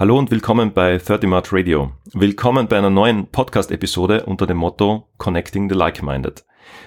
[0.00, 1.90] Hallo und willkommen bei 30 Mart Radio.
[2.12, 6.44] Willkommen bei einer neuen Podcast-Episode unter dem Motto Connecting the Like-Minded.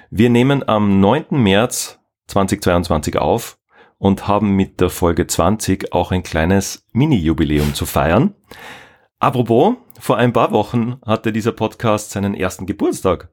[0.09, 1.25] Wir nehmen am 9.
[1.31, 3.59] März 2022 auf
[3.97, 8.33] und haben mit der Folge 20 auch ein kleines Mini-Jubiläum zu feiern.
[9.19, 13.29] Apropos, vor ein paar Wochen hatte dieser Podcast seinen ersten Geburtstag.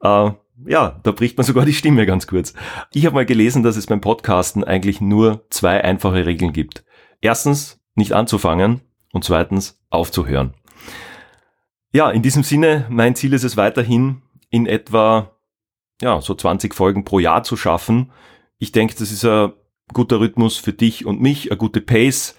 [0.00, 0.30] Äh,
[0.64, 2.54] ja, da bricht man sogar die Stimme ganz kurz.
[2.94, 6.82] Ich habe mal gelesen, dass es beim Podcasten eigentlich nur zwei einfache Regeln gibt.
[7.20, 8.80] Erstens, nicht anzufangen
[9.12, 10.54] und zweitens aufzuhören.
[11.92, 15.32] Ja, in diesem Sinne, mein Ziel ist es weiterhin, in etwa
[16.00, 18.12] ja, so 20 Folgen pro Jahr zu schaffen.
[18.58, 19.52] Ich denke, das ist ein
[19.92, 22.36] guter Rhythmus für dich und mich, eine gute Pace.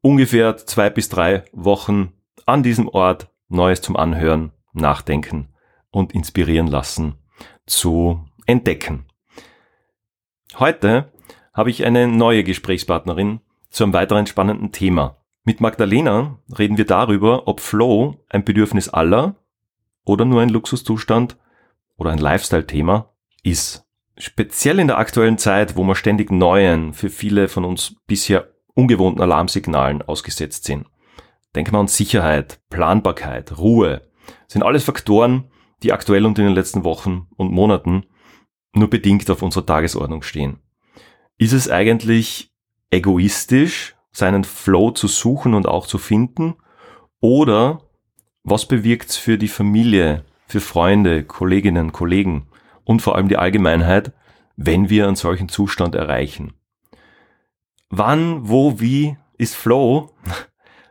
[0.00, 2.12] Ungefähr zwei bis drei Wochen
[2.46, 5.48] an diesem Ort Neues zum Anhören, Nachdenken
[5.90, 7.14] und inspirieren lassen
[7.66, 9.06] zu entdecken.
[10.58, 11.12] Heute
[11.52, 13.40] habe ich eine neue Gesprächspartnerin
[13.70, 15.17] zu einem weiteren spannenden Thema.
[15.48, 19.36] Mit Magdalena reden wir darüber, ob Flow ein Bedürfnis aller
[20.04, 21.38] oder nur ein Luxuszustand
[21.96, 23.86] oder ein Lifestyle-Thema ist.
[24.18, 29.22] Speziell in der aktuellen Zeit, wo wir ständig neuen, für viele von uns bisher ungewohnten
[29.22, 30.84] Alarmsignalen ausgesetzt sind.
[31.54, 34.02] Denken wir an Sicherheit, Planbarkeit, Ruhe.
[34.48, 35.50] sind alles Faktoren,
[35.82, 38.04] die aktuell und in den letzten Wochen und Monaten
[38.74, 40.58] nur bedingt auf unserer Tagesordnung stehen.
[41.38, 42.52] Ist es eigentlich
[42.90, 46.56] egoistisch, seinen Flow zu suchen und auch zu finden?
[47.20, 47.80] Oder
[48.42, 52.48] was bewirkt es für die Familie, für Freunde, Kolleginnen, Kollegen
[52.84, 54.12] und vor allem die Allgemeinheit,
[54.56, 56.54] wenn wir einen solchen Zustand erreichen?
[57.90, 60.10] Wann, wo, wie ist Flow?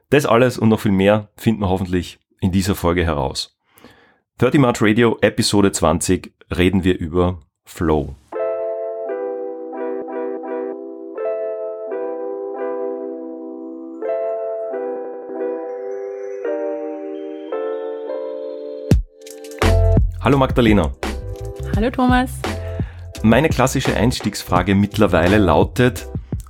[0.09, 3.57] Das alles und noch viel mehr finden wir hoffentlich in dieser Folge heraus.
[4.37, 8.15] 30 March Radio Episode 20 reden wir über Flow.
[20.27, 20.91] Hallo Magdalena.
[21.77, 22.31] Hallo Thomas.
[23.23, 26.05] Meine klassische Einstiegsfrage mittlerweile lautet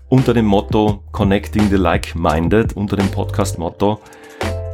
[0.09, 4.01] unter dem Motto Connecting the Like-Minded, unter dem Podcast-Motto,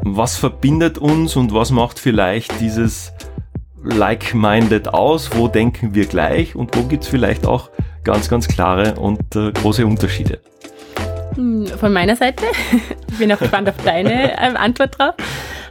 [0.04, 3.12] was verbindet uns und was macht vielleicht dieses
[3.84, 5.36] Like-Minded aus?
[5.36, 7.72] Wo denken wir gleich und wo gibt es vielleicht auch
[8.06, 10.40] ganz, ganz klare und äh, große Unterschiede?
[11.36, 12.46] Hm, von meiner Seite,
[13.10, 15.16] ich bin auch gespannt auf deine äh, Antwort drauf.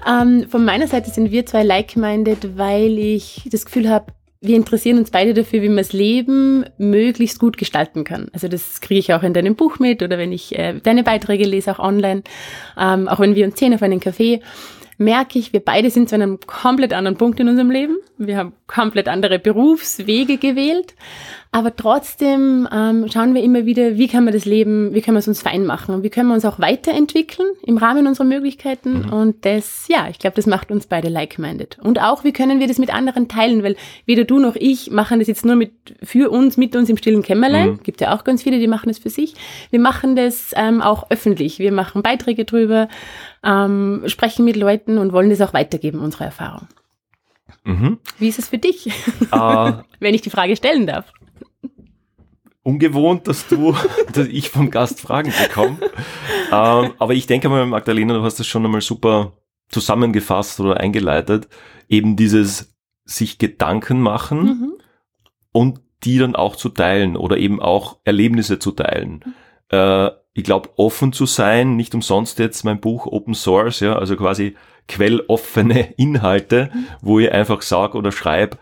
[0.07, 4.99] Ähm, von meiner Seite sind wir zwei like-minded, weil ich das Gefühl habe, wir interessieren
[4.99, 8.29] uns beide dafür, wie man das Leben möglichst gut gestalten kann.
[8.33, 11.45] Also das kriege ich auch in deinem Buch mit oder wenn ich äh, deine Beiträge
[11.45, 12.25] lese, auch online,
[12.77, 14.41] ähm, auch wenn wir uns sehen auf einen Café
[14.99, 17.97] merke ich, wir beide sind zu einem komplett anderen Punkt in unserem Leben.
[18.19, 20.95] Wir haben komplett andere Berufswege gewählt.
[21.55, 25.21] Aber trotzdem ähm, schauen wir immer wieder, wie kann man das Leben, wie können wir
[25.21, 29.03] es uns fein machen und wie können wir uns auch weiterentwickeln im Rahmen unserer Möglichkeiten.
[29.03, 29.13] Mhm.
[29.13, 31.79] Und das, ja, ich glaube, das macht uns beide like-minded.
[31.83, 33.77] Und auch, wie können wir das mit anderen teilen, weil
[34.07, 35.73] weder du noch ich machen das jetzt nur mit,
[36.03, 37.73] für uns, mit uns im stillen Kämmerlein.
[37.73, 37.83] Mhm.
[37.83, 39.35] Gibt ja auch ganz viele, die machen das für sich.
[39.71, 41.59] Wir machen das ähm, auch öffentlich.
[41.59, 42.89] Wir machen Beiträge drüber,
[43.45, 46.69] ähm, sprechen mit Leuten und wollen das auch weitergeben, unsere Erfahrung.
[47.65, 47.99] Mhm.
[48.19, 48.87] Wie ist es für dich,
[49.33, 51.13] uh, wenn ich die Frage stellen darf?
[52.63, 53.75] ungewohnt, dass du,
[54.13, 55.79] dass ich vom Gast Fragen bekomme.
[56.53, 59.37] ähm, aber ich denke mal, Magdalena, du hast das schon einmal super
[59.69, 61.49] zusammengefasst oder eingeleitet.
[61.89, 62.75] Eben dieses
[63.05, 64.73] sich Gedanken machen mhm.
[65.51, 69.25] und die dann auch zu teilen oder eben auch Erlebnisse zu teilen.
[69.25, 69.35] Mhm.
[69.71, 74.17] Äh, ich glaube, offen zu sein, nicht umsonst jetzt mein Buch Open Source, ja, also
[74.17, 74.57] quasi
[74.89, 76.71] quelloffene Inhalte,
[77.01, 78.59] wo ich einfach sage oder schreibe,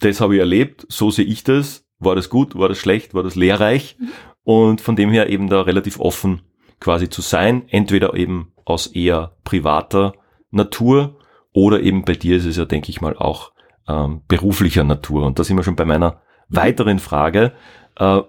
[0.00, 3.22] das habe ich erlebt, so sehe ich das, war das gut, war das schlecht, war
[3.22, 3.96] das lehrreich
[4.44, 6.42] und von dem her eben da relativ offen
[6.80, 10.14] quasi zu sein, entweder eben aus eher privater
[10.50, 11.18] Natur
[11.52, 13.52] oder eben bei dir ist es ja, denke ich mal, auch
[13.88, 15.24] ähm, beruflicher Natur.
[15.24, 17.52] Und da sind wir schon bei meiner weiteren Frage.
[17.98, 18.20] Äh,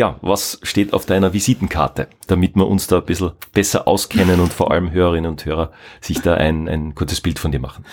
[0.00, 4.50] ja, was steht auf deiner Visitenkarte, damit wir uns da ein bisschen besser auskennen und
[4.50, 7.84] vor allem Hörerinnen und Hörer sich da ein, ein kurzes Bild von dir machen?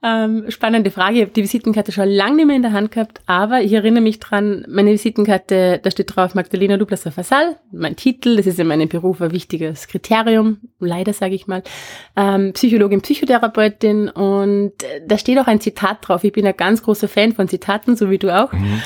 [0.00, 1.16] Ähm, spannende Frage.
[1.16, 4.02] Ich habe die Visitenkarte schon lange nicht mehr in der Hand gehabt, aber ich erinnere
[4.02, 8.68] mich dran, meine Visitenkarte, da steht drauf Magdalena Duplasser Fasal, mein Titel, das ist in
[8.68, 11.64] meinem Beruf ein wichtiges Kriterium, leider sage ich mal,
[12.14, 14.72] ähm, Psychologin, Psychotherapeutin und
[15.04, 16.22] da steht auch ein Zitat drauf.
[16.22, 18.52] Ich bin ein ganz großer Fan von Zitaten, so wie du auch.
[18.52, 18.82] Mhm.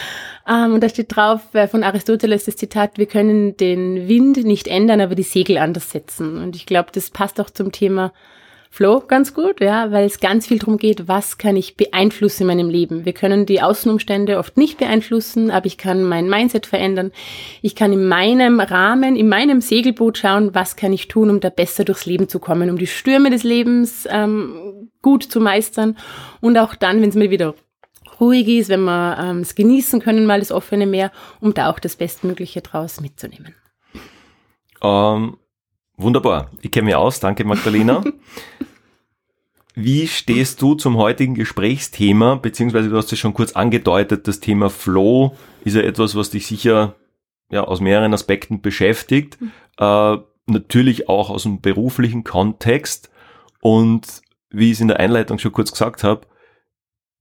[0.50, 4.66] Um, und da steht drauf äh, von Aristoteles das Zitat, wir können den Wind nicht
[4.66, 6.38] ändern, aber die Segel anders setzen.
[6.38, 8.12] Und ich glaube, das passt auch zum Thema
[8.68, 12.46] Flow ganz gut, ja, weil es ganz viel darum geht, was kann ich beeinflussen in
[12.48, 13.04] meinem Leben.
[13.04, 17.12] Wir können die Außenumstände oft nicht beeinflussen, aber ich kann mein Mindset verändern.
[17.62, 21.50] Ich kann in meinem Rahmen, in meinem Segelboot schauen, was kann ich tun, um da
[21.50, 25.96] besser durchs Leben zu kommen, um die Stürme des Lebens ähm, gut zu meistern
[26.40, 27.54] und auch dann, wenn es mir wieder
[28.20, 31.78] ruhig ist, wenn wir ähm, es genießen können, mal das offene Meer, um da auch
[31.78, 33.54] das Bestmögliche draus mitzunehmen.
[34.82, 35.36] Ähm,
[35.96, 36.50] wunderbar.
[36.60, 37.20] Ich kenne mich aus.
[37.20, 38.02] Danke, Magdalena.
[39.74, 44.68] Wie stehst du zum heutigen Gesprächsthema, beziehungsweise du hast es schon kurz angedeutet, das Thema
[44.68, 46.96] Flow ist ja etwas, was dich sicher
[47.50, 49.52] ja, aus mehreren Aspekten beschäftigt, mhm.
[49.78, 53.10] äh, natürlich auch aus dem beruflichen Kontext
[53.60, 56.26] und wie ich es in der Einleitung schon kurz gesagt habe,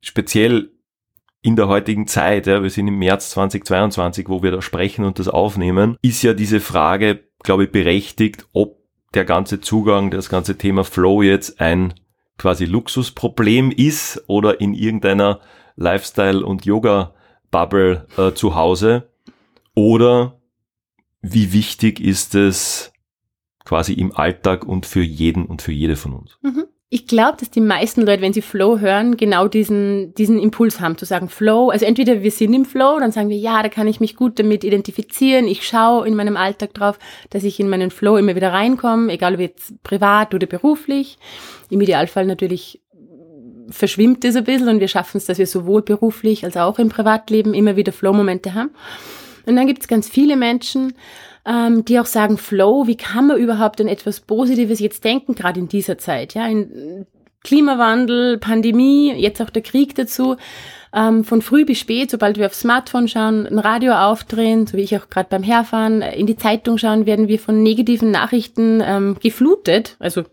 [0.01, 0.71] speziell
[1.41, 5.19] in der heutigen Zeit, ja, wir sind im März 2022, wo wir da sprechen und
[5.19, 8.79] das aufnehmen, ist ja diese Frage, glaube ich, berechtigt, ob
[9.13, 11.93] der ganze Zugang, das ganze Thema Flow jetzt ein
[12.37, 15.39] quasi Luxusproblem ist oder in irgendeiner
[15.75, 19.09] Lifestyle- und Yoga-Bubble äh, zu Hause
[19.75, 20.39] oder
[21.21, 22.91] wie wichtig ist es
[23.65, 26.37] quasi im Alltag und für jeden und für jede von uns.
[26.41, 26.65] Mhm.
[26.91, 30.97] Ich glaube, dass die meisten Leute, wenn sie Flow hören, genau diesen, diesen Impuls haben,
[30.97, 31.69] zu sagen Flow.
[31.69, 34.39] Also entweder wir sind im Flow, dann sagen wir, ja, da kann ich mich gut
[34.39, 35.47] damit identifizieren.
[35.47, 36.97] Ich schaue in meinem Alltag drauf,
[37.29, 41.19] dass ich in meinen Flow immer wieder reinkomme, egal ob jetzt privat oder beruflich.
[41.69, 42.81] Im Idealfall natürlich
[43.69, 46.89] verschwimmt es ein bisschen und wir schaffen es, dass wir sowohl beruflich als auch im
[46.89, 48.71] Privatleben immer wieder Flow-Momente haben.
[49.45, 50.93] Und dann gibt es ganz viele Menschen,
[51.49, 55.59] ähm, die auch sagen, Flow, wie kann man überhaupt an etwas Positives jetzt denken, gerade
[55.59, 57.07] in dieser Zeit, ja, in
[57.43, 60.35] Klimawandel, Pandemie, jetzt auch der Krieg dazu,
[60.93, 64.81] ähm, von früh bis spät, sobald wir aufs Smartphone schauen, ein Radio aufdrehen, so wie
[64.81, 69.17] ich auch gerade beim Herfahren, in die Zeitung schauen, werden wir von negativen Nachrichten ähm,
[69.19, 70.23] geflutet, also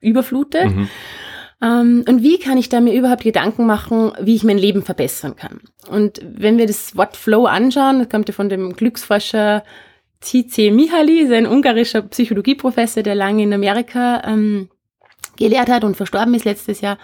[0.00, 0.74] überflutet.
[0.74, 0.88] Mhm.
[1.60, 5.34] Um, und wie kann ich da mir überhaupt Gedanken machen, wie ich mein Leben verbessern
[5.36, 5.60] kann?
[5.88, 9.62] Und wenn wir das Wort Flow anschauen, das kommt ja von dem Glücksforscher
[10.24, 14.68] Cice Mihaly ist ein ungarischer Psychologieprofessor, der lange in Amerika ähm,
[15.36, 16.98] gelehrt hat und verstorben ist letztes Jahr.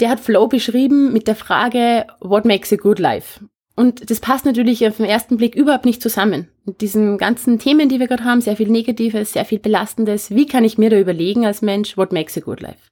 [0.00, 3.40] Der hat Flow beschrieben mit der Frage, what makes a good life?
[3.76, 6.48] Und das passt natürlich auf den ersten Blick überhaupt nicht zusammen.
[6.64, 10.30] Mit diesen ganzen Themen, die wir gerade haben, sehr viel Negatives, sehr viel Belastendes.
[10.30, 12.90] Wie kann ich mir da überlegen als Mensch, what makes a good life?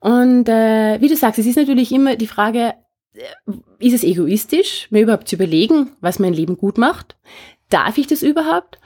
[0.00, 2.74] Und äh, wie du sagst, es ist natürlich immer die Frage,
[3.14, 7.16] äh, ist es egoistisch, mir überhaupt zu überlegen, was mein Leben gut macht?
[7.74, 8.78] Darf ich das überhaupt?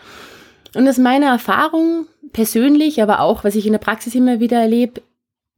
[0.75, 5.03] Und aus meiner Erfahrung persönlich, aber auch, was ich in der Praxis immer wieder erlebe,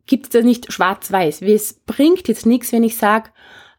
[0.07, 1.41] gibt es da nicht schwarz-weiß.
[1.43, 3.31] Es bringt jetzt nichts, wenn ich sage,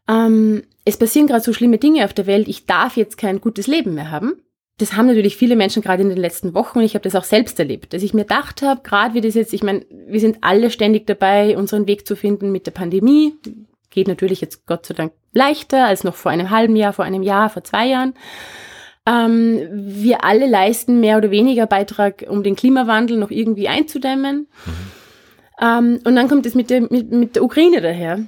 [0.08, 3.66] ähm, es passieren gerade so schlimme Dinge auf der Welt, ich darf jetzt kein gutes
[3.66, 4.40] Leben mehr haben.
[4.78, 7.24] Das haben natürlich viele Menschen gerade in den letzten Wochen und ich habe das auch
[7.24, 10.38] selbst erlebt, dass ich mir gedacht habe, gerade wie das jetzt, ich meine, wir sind
[10.40, 13.34] alle ständig dabei, unseren Weg zu finden mit der Pandemie.
[13.90, 17.22] Geht natürlich jetzt Gott sei Dank leichter als noch vor einem halben Jahr, vor einem
[17.22, 18.14] Jahr, vor zwei Jahren.
[19.06, 24.46] Ähm, wir alle leisten mehr oder weniger Beitrag, um den Klimawandel noch irgendwie einzudämmen.
[25.60, 28.20] Ähm, und dann kommt es mit der, mit, mit der Ukraine daher.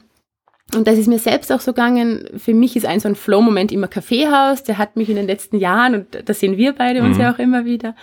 [0.75, 2.29] Und das ist mir selbst auch so gegangen.
[2.37, 4.65] Für mich ist ein so ein Flow-Moment immer Kaffeehaus.
[4.65, 7.23] Der hat mich in den letzten Jahren, und da sehen wir beide uns mhm.
[7.23, 7.95] ja auch immer wieder,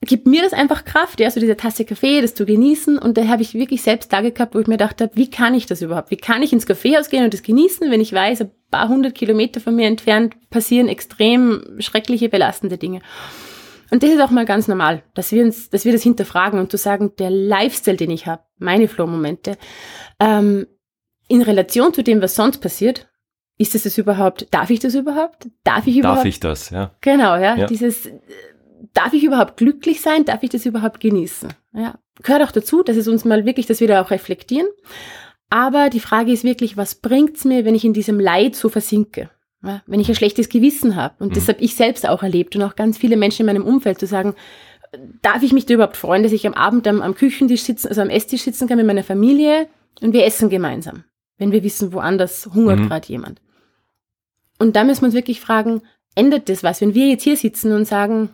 [0.00, 2.98] gibt mir das einfach Kraft, ja, so diese Tasse Kaffee, das zu genießen.
[2.98, 5.54] Und da habe ich wirklich selbst Tage gehabt, wo ich mir gedacht habe, wie kann
[5.54, 6.10] ich das überhaupt?
[6.10, 9.14] Wie kann ich ins Kaffeehaus gehen und das genießen, wenn ich weiß, ein paar hundert
[9.14, 13.00] Kilometer von mir entfernt passieren extrem schreckliche, belastende Dinge.
[13.90, 16.70] Und das ist auch mal ganz normal, dass wir uns, dass wir das hinterfragen und
[16.70, 19.56] zu sagen, der Lifestyle, den ich habe, meine Flow-Momente,
[20.20, 20.66] ähm,
[21.26, 23.08] in Relation zu dem, was sonst passiert,
[23.56, 25.48] ist es das überhaupt, darf ich das überhaupt?
[25.64, 26.18] Darf ich überhaupt?
[26.18, 26.94] Darf ich das, ja.
[27.00, 27.66] Genau, ja, ja.
[27.66, 28.08] dieses,
[28.94, 30.24] darf ich überhaupt glücklich sein?
[30.24, 31.52] Darf ich das überhaupt genießen?
[31.74, 31.98] Ja.
[32.22, 34.68] Gehört auch dazu, dass es uns mal wirklich, dass wir da auch reflektieren.
[35.50, 39.30] Aber die Frage ist wirklich, was bringt's mir, wenn ich in diesem Leid so versinke?
[39.62, 41.14] Ja, wenn ich ein schlechtes Gewissen habe.
[41.18, 41.34] Und mhm.
[41.34, 44.06] das habe ich selbst auch erlebt und auch ganz viele Menschen in meinem Umfeld zu
[44.06, 44.34] sagen,
[45.22, 48.00] darf ich mich da überhaupt freuen, dass ich am Abend am, am Küchentisch sitzen, also
[48.00, 49.68] am Esstisch sitzen kann mit meiner Familie
[50.00, 51.04] und wir essen gemeinsam,
[51.38, 52.88] wenn wir wissen, woanders hungert mhm.
[52.88, 53.40] gerade jemand.
[54.58, 55.82] Und da müssen wir uns wirklich fragen,
[56.14, 58.30] ändert das was, wenn wir jetzt hier sitzen und sagen,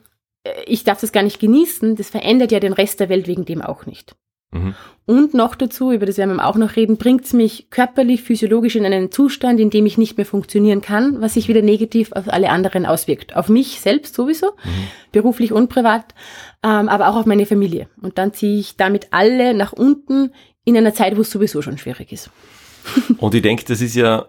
[0.66, 3.62] ich darf das gar nicht genießen, das verändert ja den Rest der Welt wegen dem
[3.62, 4.14] auch nicht.
[4.52, 4.74] Mhm.
[5.06, 8.76] Und noch dazu, über das werden wir auch noch reden, bringt es mich körperlich, physiologisch
[8.76, 12.28] in einen Zustand, in dem ich nicht mehr funktionieren kann, was sich wieder negativ auf
[12.28, 13.36] alle anderen auswirkt.
[13.36, 14.88] Auf mich selbst sowieso, mhm.
[15.12, 16.14] beruflich und privat,
[16.62, 17.88] ähm, aber auch auf meine Familie.
[18.00, 20.32] Und dann ziehe ich damit alle nach unten
[20.64, 22.30] in einer Zeit, wo es sowieso schon schwierig ist.
[23.18, 24.28] und ich denke, das ist ja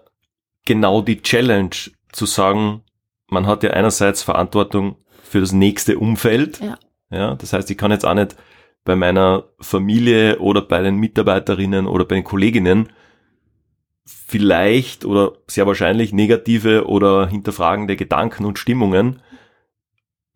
[0.64, 1.70] genau die Challenge,
[2.12, 2.82] zu sagen,
[3.28, 4.96] man hat ja einerseits Verantwortung
[5.36, 6.60] für das nächste Umfeld.
[6.60, 6.78] Ja.
[7.10, 7.34] ja.
[7.34, 8.36] Das heißt, ich kann jetzt auch nicht
[8.84, 12.88] bei meiner Familie oder bei den Mitarbeiterinnen oder bei den Kolleginnen
[14.06, 19.20] vielleicht oder sehr wahrscheinlich negative oder hinterfragende Gedanken und Stimmungen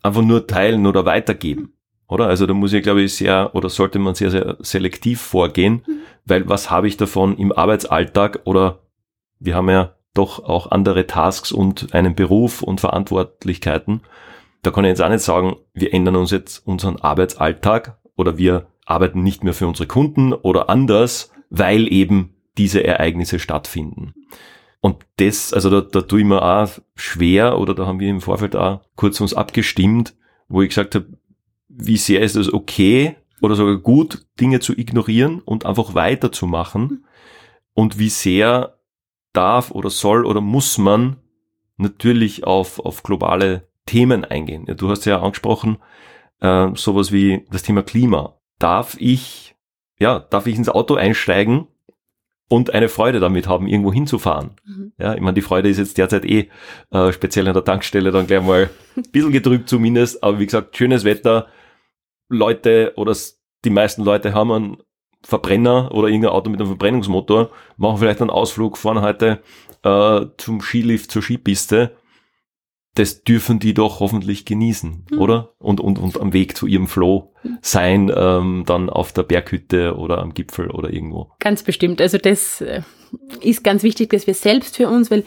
[0.03, 1.73] einfach nur teilen oder weitergeben.
[2.07, 2.27] Oder?
[2.27, 6.01] Also da muss ich, glaube ich, sehr oder sollte man sehr, sehr selektiv vorgehen, mhm.
[6.27, 8.81] weil was habe ich davon im Arbeitsalltag oder
[9.39, 14.03] wir haben ja doch auch andere Tasks und einen Beruf und Verantwortlichkeiten.
[14.63, 18.67] Da kann ich jetzt auch nicht sagen, wir ändern uns jetzt unseren Arbeitsalltag oder wir
[18.85, 24.15] arbeiten nicht mehr für unsere Kunden oder anders, weil eben diese Ereignisse stattfinden.
[24.81, 28.21] Und das, also da, da tue ich mir auch schwer oder da haben wir im
[28.21, 30.15] Vorfeld auch kurz uns abgestimmt,
[30.49, 31.07] wo ich gesagt habe,
[31.69, 37.05] wie sehr ist es okay oder sogar gut, Dinge zu ignorieren und einfach weiterzumachen
[37.75, 38.79] und wie sehr
[39.33, 41.17] darf oder soll oder muss man
[41.77, 44.67] natürlich auf, auf globale Themen eingehen.
[44.69, 45.79] Ja, du hast ja angesprochen,
[46.41, 48.39] äh, sowas wie das Thema Klima.
[48.61, 49.57] Darf ich,
[49.99, 51.67] ja, darf ich ins Auto einsteigen
[52.49, 54.53] und eine Freude damit haben, irgendwo hinzufahren.
[54.65, 54.93] Mhm.
[54.97, 56.49] Ja, ich meine, die Freude ist jetzt derzeit eh
[56.93, 60.77] äh, speziell an der Tankstelle dann gleich mal ein bisschen getrübt zumindest, aber wie gesagt,
[60.77, 61.49] schönes Wetter,
[62.29, 63.17] Leute oder
[63.65, 64.77] die meisten Leute haben einen
[65.25, 69.43] Verbrenner oder irgendein Auto mit einem Verbrennungsmotor, machen vielleicht einen Ausflug, fahren heute
[69.83, 71.97] äh, zum Skilift, zur Skipiste.
[73.01, 75.19] Das dürfen die doch hoffentlich genießen, mhm.
[75.19, 75.55] oder?
[75.59, 80.19] Und, und, und am Weg zu ihrem Flow sein, ähm, dann auf der Berghütte oder
[80.19, 81.31] am Gipfel oder irgendwo.
[81.39, 82.03] Ganz bestimmt.
[82.03, 82.83] Also das äh,
[83.41, 85.25] ist ganz wichtig, dass wir selbst für uns, weil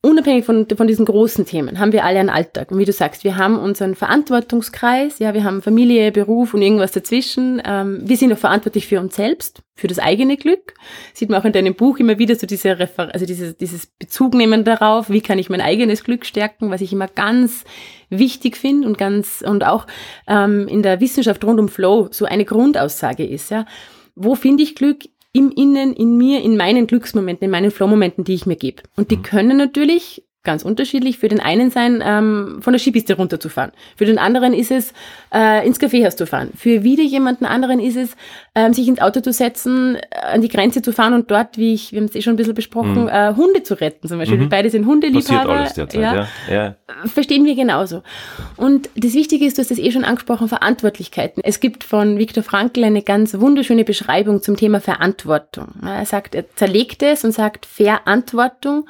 [0.00, 2.70] unabhängig von, von diesen großen Themen haben wir alle einen Alltag.
[2.70, 6.92] Und wie du sagst, wir haben unseren Verantwortungskreis, ja, wir haben Familie, Beruf und irgendwas
[6.92, 7.60] dazwischen.
[7.64, 10.74] Ähm, wir sind auch verantwortlich für uns selbst, für das eigene Glück.
[11.14, 14.62] Sieht man auch in deinem Buch immer wieder so diese Refer also dieses, dieses Bezugnehmen
[14.64, 17.64] darauf, wie kann ich mein eigenes Glück stärken, was ich immer ganz
[18.08, 19.86] wichtig finde und ganz, und auch
[20.28, 23.66] ähm, in der Wissenschaft rund um Flow so eine Grundaussage ist, ja.
[24.20, 25.04] Wo finde ich Glück?
[25.32, 28.82] Im Innen, in mir, in meinen Glücksmomenten, in meinen Flow-Momenten, die ich mir gebe.
[28.96, 29.22] Und die mhm.
[29.22, 31.18] können natürlich ganz unterschiedlich.
[31.18, 33.72] Für den einen sein, ähm, von der Skipiste runterzufahren.
[33.96, 34.94] Für den anderen ist es,
[35.30, 36.48] äh, ins Kaffeehaus zu fahren.
[36.56, 38.16] Für wieder jemanden anderen ist es,
[38.54, 40.00] ähm, sich ins Auto zu setzen, äh,
[40.32, 42.36] an die Grenze zu fahren und dort, wie ich, wir haben es eh schon ein
[42.36, 43.08] bisschen besprochen, mhm.
[43.08, 44.38] äh, Hunde zu retten zum Beispiel.
[44.38, 44.42] Mhm.
[44.44, 45.50] Wir beide sind Hundeliebhaber.
[45.50, 46.26] Alles derzeit, ja, ja.
[46.50, 46.76] ja.
[47.04, 48.02] Verstehen wir genauso.
[48.56, 51.42] Und das Wichtige ist, du hast es eh schon angesprochen, Verantwortlichkeiten.
[51.44, 55.74] Es gibt von Viktor Frankl eine ganz wunderschöne Beschreibung zum Thema Verantwortung.
[55.84, 58.86] Er sagt, er zerlegt es und sagt Verantwortung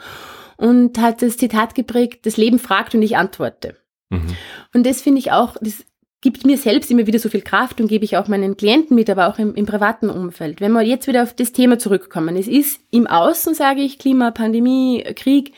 [0.59, 3.77] und hat das Zitat geprägt, das Leben fragt und ich antworte.
[4.11, 4.37] Mhm.
[4.75, 5.85] Und das finde ich auch, das
[6.21, 9.09] gibt mir selbst immer wieder so viel Kraft und gebe ich auch meinen Klienten mit,
[9.09, 10.61] aber auch im, im privaten Umfeld.
[10.61, 14.33] Wenn wir jetzt wieder auf das Thema zurückkommen, es ist im Außen, sage ich, Klima,
[14.33, 15.55] Pandemie, Krieg,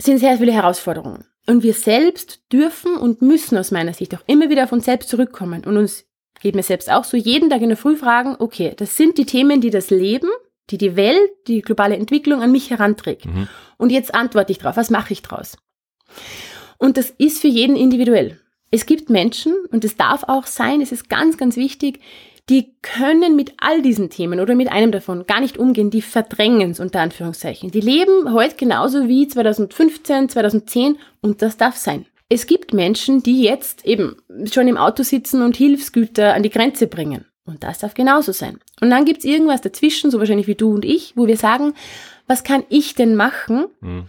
[0.00, 1.24] sind sehr viele Herausforderungen.
[1.46, 5.10] Und wir selbst dürfen und müssen aus meiner Sicht auch immer wieder auf uns selbst
[5.10, 6.06] zurückkommen und uns,
[6.40, 9.26] geht mir selbst auch so, jeden Tag in der Früh fragen, okay, das sind die
[9.26, 10.30] Themen, die das Leben
[10.70, 13.26] die die Welt, die globale Entwicklung an mich heranträgt.
[13.26, 13.48] Mhm.
[13.76, 15.56] Und jetzt antworte ich drauf, was mache ich draus?
[16.78, 18.40] Und das ist für jeden individuell.
[18.70, 22.00] Es gibt Menschen, und es darf auch sein, es ist ganz, ganz wichtig,
[22.50, 26.72] die können mit all diesen Themen oder mit einem davon gar nicht umgehen, die verdrängen
[26.72, 27.70] es unter Anführungszeichen.
[27.70, 32.06] Die leben heute genauso wie 2015, 2010 und das darf sein.
[32.28, 34.16] Es gibt Menschen, die jetzt eben
[34.50, 37.24] schon im Auto sitzen und Hilfsgüter an die Grenze bringen.
[37.46, 38.58] Und das darf genauso sein.
[38.80, 41.74] Und dann gibt's irgendwas dazwischen, so wahrscheinlich wie du und ich, wo wir sagen,
[42.26, 44.06] was kann ich denn machen, mhm.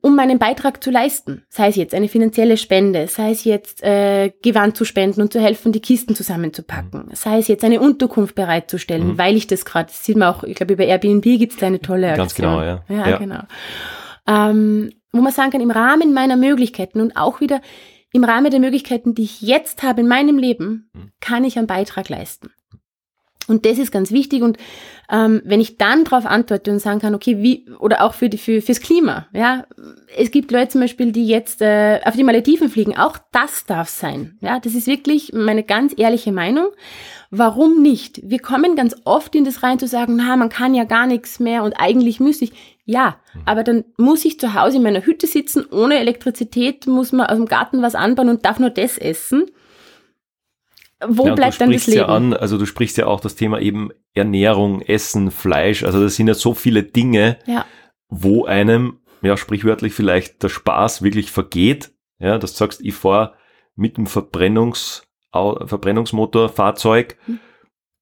[0.00, 1.42] um meinen Beitrag zu leisten?
[1.48, 5.40] Sei es jetzt eine finanzielle Spende, sei es jetzt äh, Gewand zu spenden und zu
[5.40, 7.14] helfen, die Kisten zusammenzupacken, mhm.
[7.14, 9.18] sei es jetzt eine Unterkunft bereitzustellen, mhm.
[9.18, 11.80] weil ich das gerade, das sieht man auch, ich glaube über Airbnb gibt's da eine
[11.80, 12.18] tolle Aktion.
[12.18, 12.84] Ganz genau, ja.
[12.88, 13.16] Ja, ja.
[13.18, 13.42] genau.
[14.28, 17.60] Ähm, wo man sagen kann, im Rahmen meiner Möglichkeiten und auch wieder
[18.12, 21.10] im Rahmen der Möglichkeiten, die ich jetzt habe in meinem Leben, mhm.
[21.20, 22.50] kann ich einen Beitrag leisten.
[23.50, 24.42] Und das ist ganz wichtig.
[24.42, 24.58] Und
[25.10, 28.38] ähm, wenn ich dann darauf antworte und sagen kann, okay, wie, oder auch für die,
[28.38, 29.66] für, fürs Klima, ja,
[30.16, 33.88] es gibt Leute zum Beispiel, die jetzt äh, auf die Malediven fliegen, auch das darf
[33.88, 34.38] sein.
[34.40, 36.68] Ja, das ist wirklich meine ganz ehrliche Meinung.
[37.32, 38.20] Warum nicht?
[38.22, 41.40] Wir kommen ganz oft in das rein zu sagen, na, man kann ja gar nichts
[41.40, 42.52] mehr und eigentlich müsste ich.
[42.84, 43.16] Ja,
[43.46, 47.36] aber dann muss ich zu Hause in meiner Hütte sitzen, ohne Elektrizität, muss man aus
[47.36, 49.46] dem Garten was anbauen und darf nur das essen
[51.08, 51.98] wo ja, bleibt dann das Leben?
[51.98, 55.84] Ja an, also du sprichst ja auch das Thema eben Ernährung, Essen, Fleisch.
[55.84, 57.64] Also das sind ja so viele Dinge, ja.
[58.08, 61.92] wo einem, ja sprichwörtlich vielleicht der Spaß wirklich vergeht.
[62.18, 63.34] Ja, dass du sagst, ich fahre
[63.76, 67.40] mit dem Verbrennungs, Verbrennungsmotorfahrzeug hm.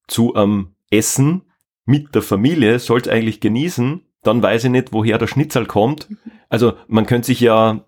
[0.07, 1.43] zu am ähm, Essen
[1.85, 6.07] mit der Familie, soll's eigentlich genießen, dann weiß ich nicht, woher der Schnitzel kommt.
[6.51, 7.85] Also man könnte sich ja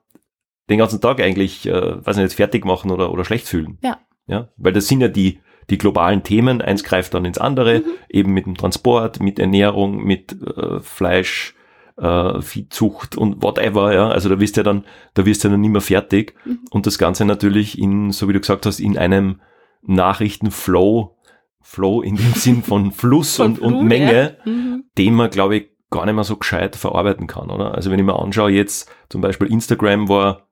[0.70, 3.80] den ganzen Tag eigentlich, äh, weiß ich nicht, fertig machen oder, oder schlecht fühlen.
[3.82, 3.98] Ja.
[4.28, 7.86] Ja, weil das sind ja die, die globalen Themen, eins greift dann ins andere, mhm.
[8.10, 11.56] eben mit dem Transport, mit Ernährung, mit äh, Fleisch,
[11.98, 14.10] äh, Viehzucht und whatever, ja.
[14.10, 16.36] Also da wirst du ja dann, da wirst du ja dann nicht mehr fertig.
[16.46, 16.60] Mhm.
[16.72, 19.42] Und das Ganze natürlich in, so wie du gesagt hast, in einem
[19.84, 21.18] Nachrichtenflow,
[21.62, 24.52] Flow in dem Sinn von Fluss von und, Flut, und Menge, ja.
[24.52, 24.86] mhm.
[24.98, 27.76] den man, glaube ich, gar nicht mehr so gescheit verarbeiten kann, oder?
[27.76, 30.48] Also wenn ich mir anschaue, jetzt zum Beispiel Instagram war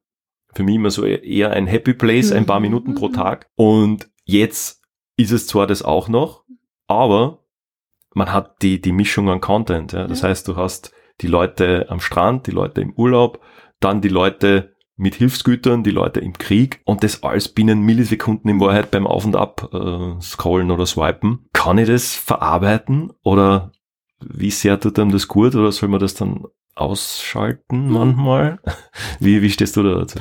[0.53, 3.13] für mich immer so eher ein Happy Place, ein paar Minuten pro mhm.
[3.13, 3.47] Tag.
[3.55, 4.81] Und jetzt
[5.17, 6.43] ist es zwar das auch noch,
[6.87, 7.43] aber
[8.13, 9.93] man hat die, die Mischung an Content.
[9.93, 10.07] Ja?
[10.07, 10.29] Das ja.
[10.29, 10.91] heißt, du hast
[11.21, 13.41] die Leute am Strand, die Leute im Urlaub,
[13.79, 18.59] dann die Leute mit Hilfsgütern, die Leute im Krieg und das alles binnen Millisekunden in
[18.59, 21.47] Wahrheit beim Auf und Ab äh, scrollen oder swipen.
[21.53, 23.71] Kann ich das verarbeiten oder
[24.19, 26.43] wie sehr tut einem das gut oder soll man das dann
[26.79, 27.91] ausschalten hm.
[27.91, 28.59] manchmal?
[29.19, 30.19] Wie, wie stehst du da dazu?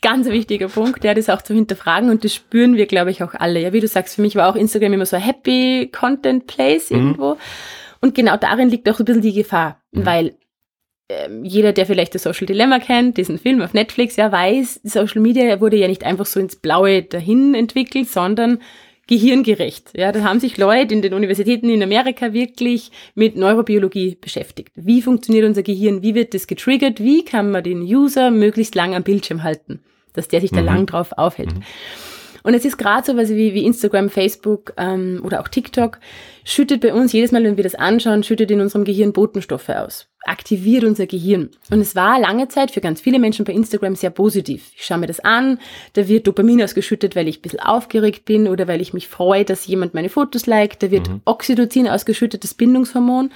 [0.00, 3.34] Ganz wichtiger Punkt, ja, das auch zu hinterfragen und das spüren wir, glaube ich, auch
[3.34, 3.60] alle.
[3.60, 6.90] Ja, wie du sagst, für mich war auch Instagram immer so ein Happy Content Place
[6.90, 6.96] mhm.
[6.96, 7.34] irgendwo.
[7.34, 7.38] Mhm.
[8.00, 10.06] Und genau darin liegt auch ein bisschen die Gefahr, mhm.
[10.06, 10.36] weil
[11.08, 15.22] ähm, jeder, der vielleicht das Social Dilemma kennt, diesen Film auf Netflix, ja weiß, Social
[15.22, 18.60] Media wurde ja nicht einfach so ins Blaue dahin entwickelt, sondern
[19.08, 19.90] gehirngerecht.
[19.96, 24.70] Ja, da haben sich Leute in den Universitäten in Amerika wirklich mit Neurobiologie beschäftigt.
[24.76, 26.02] Wie funktioniert unser Gehirn?
[26.02, 27.00] Wie wird das getriggert?
[27.00, 29.80] Wie kann man den User möglichst lang am Bildschirm halten,
[30.12, 30.66] dass der sich da mhm.
[30.66, 31.54] lang drauf aufhält?
[31.54, 31.62] Mhm.
[32.48, 35.98] Und es ist gerade so was wie, wie Instagram, Facebook ähm, oder auch TikTok,
[36.44, 40.08] schüttet bei uns jedes Mal, wenn wir das anschauen, schüttet in unserem Gehirn Botenstoffe aus,
[40.24, 41.50] aktiviert unser Gehirn.
[41.70, 44.70] Und es war lange Zeit für ganz viele Menschen bei Instagram sehr positiv.
[44.74, 45.58] Ich schaue mir das an,
[45.92, 49.44] da wird Dopamin ausgeschüttet, weil ich ein bisschen aufgeregt bin oder weil ich mich freue,
[49.44, 51.20] dass jemand meine Fotos liked, da wird mhm.
[51.26, 53.30] Oxytocin ausgeschüttet, das Bindungshormon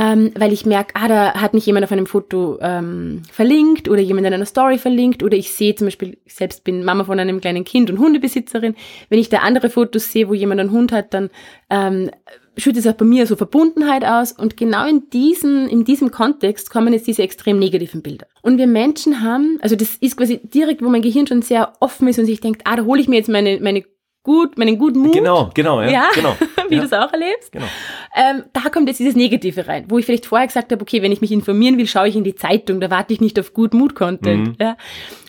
[0.00, 4.00] ähm, weil ich merke, ah, da hat mich jemand auf einem Foto ähm, verlinkt oder
[4.00, 7.20] jemand in einer Story verlinkt oder ich sehe zum Beispiel, ich selbst bin Mama von
[7.20, 8.76] einem kleinen Kind und Hundebesitzerin,
[9.10, 11.28] wenn ich da andere Fotos sehe, wo jemand einen Hund hat, dann
[11.68, 12.10] ähm,
[12.56, 16.70] schüttet es auch bei mir so Verbundenheit aus und genau in diesem, in diesem Kontext
[16.70, 18.26] kommen jetzt diese extrem negativen Bilder.
[18.40, 22.08] Und wir Menschen haben, also das ist quasi direkt, wo mein Gehirn schon sehr offen
[22.08, 23.84] ist und sich denkt, ah, da hole ich mir jetzt meine, meine
[24.22, 25.14] gut, meinen guten Mut.
[25.14, 25.90] Genau, genau, ja.
[25.90, 26.36] ja genau.
[26.68, 26.80] wie ja.
[26.80, 27.52] du es auch erlebst.
[27.52, 27.66] Genau.
[28.14, 31.12] Ähm, da kommt jetzt dieses Negative rein, wo ich vielleicht vorher gesagt habe, okay, wenn
[31.12, 33.74] ich mich informieren will, schaue ich in die Zeitung, da warte ich nicht auf gut
[33.74, 34.48] Mut-Content.
[34.48, 34.56] Mhm.
[34.60, 34.76] Ja.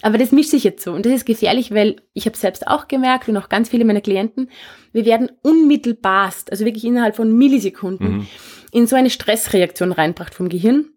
[0.02, 2.88] Aber das mischt sich jetzt so und das ist gefährlich, weil ich habe selbst auch
[2.88, 4.50] gemerkt und auch ganz viele meiner Klienten,
[4.94, 8.28] wir werden unmittelbarst, also wirklich innerhalb von Millisekunden, mhm.
[8.72, 10.88] in so eine Stressreaktion reinbracht vom Gehirn.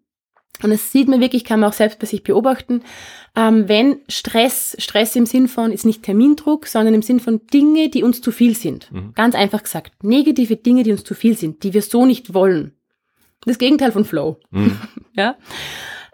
[0.63, 2.81] Und das sieht man wirklich, kann man auch selbst bei sich beobachten,
[3.35, 7.89] ähm, wenn Stress, Stress im Sinn von, ist nicht Termindruck, sondern im Sinn von Dinge,
[7.89, 8.91] die uns zu viel sind.
[8.91, 9.13] Mhm.
[9.15, 12.73] Ganz einfach gesagt, negative Dinge, die uns zu viel sind, die wir so nicht wollen.
[13.45, 14.39] Das Gegenteil von Flow.
[14.51, 14.77] Mhm.
[15.13, 15.35] ja.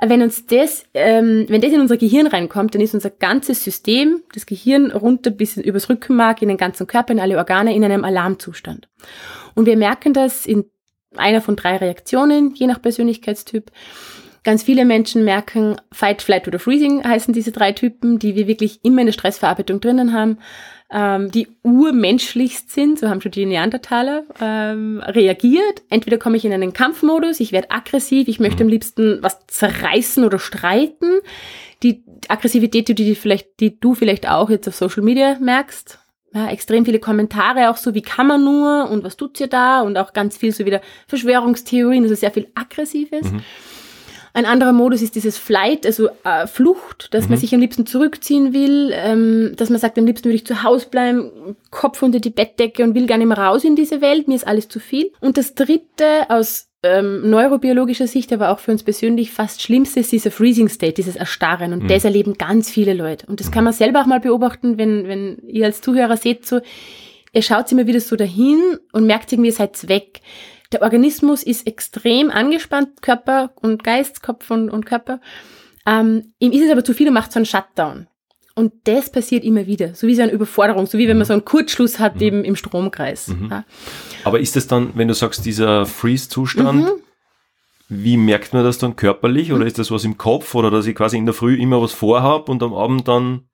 [0.04, 4.24] Wenn uns das, ähm, wenn das in unser Gehirn reinkommt, dann ist unser ganzes System,
[4.34, 8.04] das Gehirn runter bis übers Rückenmark, in den ganzen Körper, in alle Organe, in einem
[8.04, 8.90] Alarmzustand.
[9.54, 10.66] Und wir merken das in
[11.16, 13.72] einer von drei Reaktionen, je nach Persönlichkeitstyp.
[14.44, 18.80] Ganz viele Menschen merken, Fight, Flight oder Freezing heißen diese drei Typen, die wir wirklich
[18.84, 20.40] immer in der Stressverarbeitung drinnen haben,
[20.92, 25.84] ähm, die urmenschlichst sind, so haben schon die Neandertaler ähm, reagiert.
[25.90, 30.24] Entweder komme ich in einen Kampfmodus, ich werde aggressiv, ich möchte am liebsten was zerreißen
[30.24, 31.20] oder streiten.
[31.84, 36.00] Die Aggressivität, die, die, vielleicht, die du vielleicht auch jetzt auf Social Media merkst,
[36.34, 39.82] ja, extrem viele Kommentare, auch so, wie kann man nur und was tut's ihr da
[39.82, 43.32] und auch ganz viel so wieder Verschwörungstheorien, also sehr viel Aggressives.
[43.32, 43.42] Mhm.
[44.34, 47.32] Ein anderer Modus ist dieses Flight, also äh, Flucht, dass mhm.
[47.32, 50.64] man sich am liebsten zurückziehen will, ähm, dass man sagt, am liebsten würde ich zu
[50.64, 54.28] Hause bleiben, Kopf unter die Bettdecke und will gar nicht mehr raus in diese Welt,
[54.28, 55.12] mir ist alles zu viel.
[55.20, 60.12] Und das dritte aus ähm, neurobiologischer Sicht, aber auch für uns persönlich fast schlimmste ist
[60.12, 61.74] dieser Freezing State, dieses Erstarren.
[61.74, 61.88] Und mhm.
[61.88, 63.28] das erleben ganz viele Leute.
[63.28, 66.60] Und das kann man selber auch mal beobachten, wenn, wenn ihr als Zuhörer seht, so,
[67.34, 70.22] ihr schaut immer wieder so dahin und merkt irgendwie, ihr seid weg.
[70.72, 75.20] Der Organismus ist extrem angespannt, Körper und Geist, Kopf und, und Körper.
[75.86, 78.08] Ähm, ihm ist es aber zu viel und macht so einen Shutdown.
[78.54, 81.34] Und das passiert immer wieder, so wie so eine Überforderung, so wie wenn man so
[81.34, 82.22] einen Kurzschluss hat mhm.
[82.22, 83.30] eben im Stromkreis.
[83.30, 83.48] Mhm.
[83.50, 83.66] Ja.
[84.24, 86.92] Aber ist es dann, wenn du sagst, dieser Freeze-Zustand, mhm.
[87.88, 90.96] wie merkt man das dann körperlich oder ist das was im Kopf oder dass ich
[90.96, 93.48] quasi in der Früh immer was vorhab und am Abend dann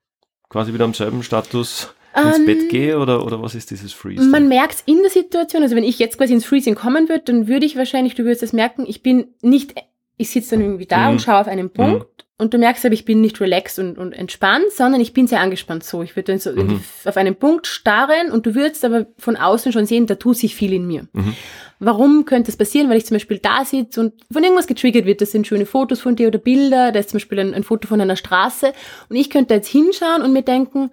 [0.48, 1.94] quasi wieder am selben Status?
[2.22, 4.24] Ins Bett ähm, gehe oder, oder was ist dieses Freeze?
[4.24, 7.24] Man merkt es in der Situation, also wenn ich jetzt quasi ins Freezing kommen würde,
[7.24, 9.74] dann würde ich wahrscheinlich, du würdest das merken, ich bin nicht,
[10.16, 11.12] ich sitze dann irgendwie da mhm.
[11.12, 12.24] und schaue auf einen Punkt mhm.
[12.38, 15.40] und du merkst aber, ich bin nicht relaxed und, und entspannt, sondern ich bin sehr
[15.40, 16.02] angespannt so.
[16.02, 16.80] Ich würde dann so mhm.
[17.04, 20.54] auf einen Punkt starren und du würdest aber von außen schon sehen, da tut sich
[20.54, 21.08] viel in mir.
[21.12, 21.34] Mhm.
[21.80, 22.90] Warum könnte das passieren?
[22.90, 25.20] Weil ich zum Beispiel da sitze und von irgendwas getriggert wird.
[25.20, 26.90] Das sind schöne Fotos von dir oder Bilder.
[26.90, 28.72] Da ist zum Beispiel ein, ein Foto von einer Straße.
[29.08, 30.90] Und ich könnte jetzt hinschauen und mir denken,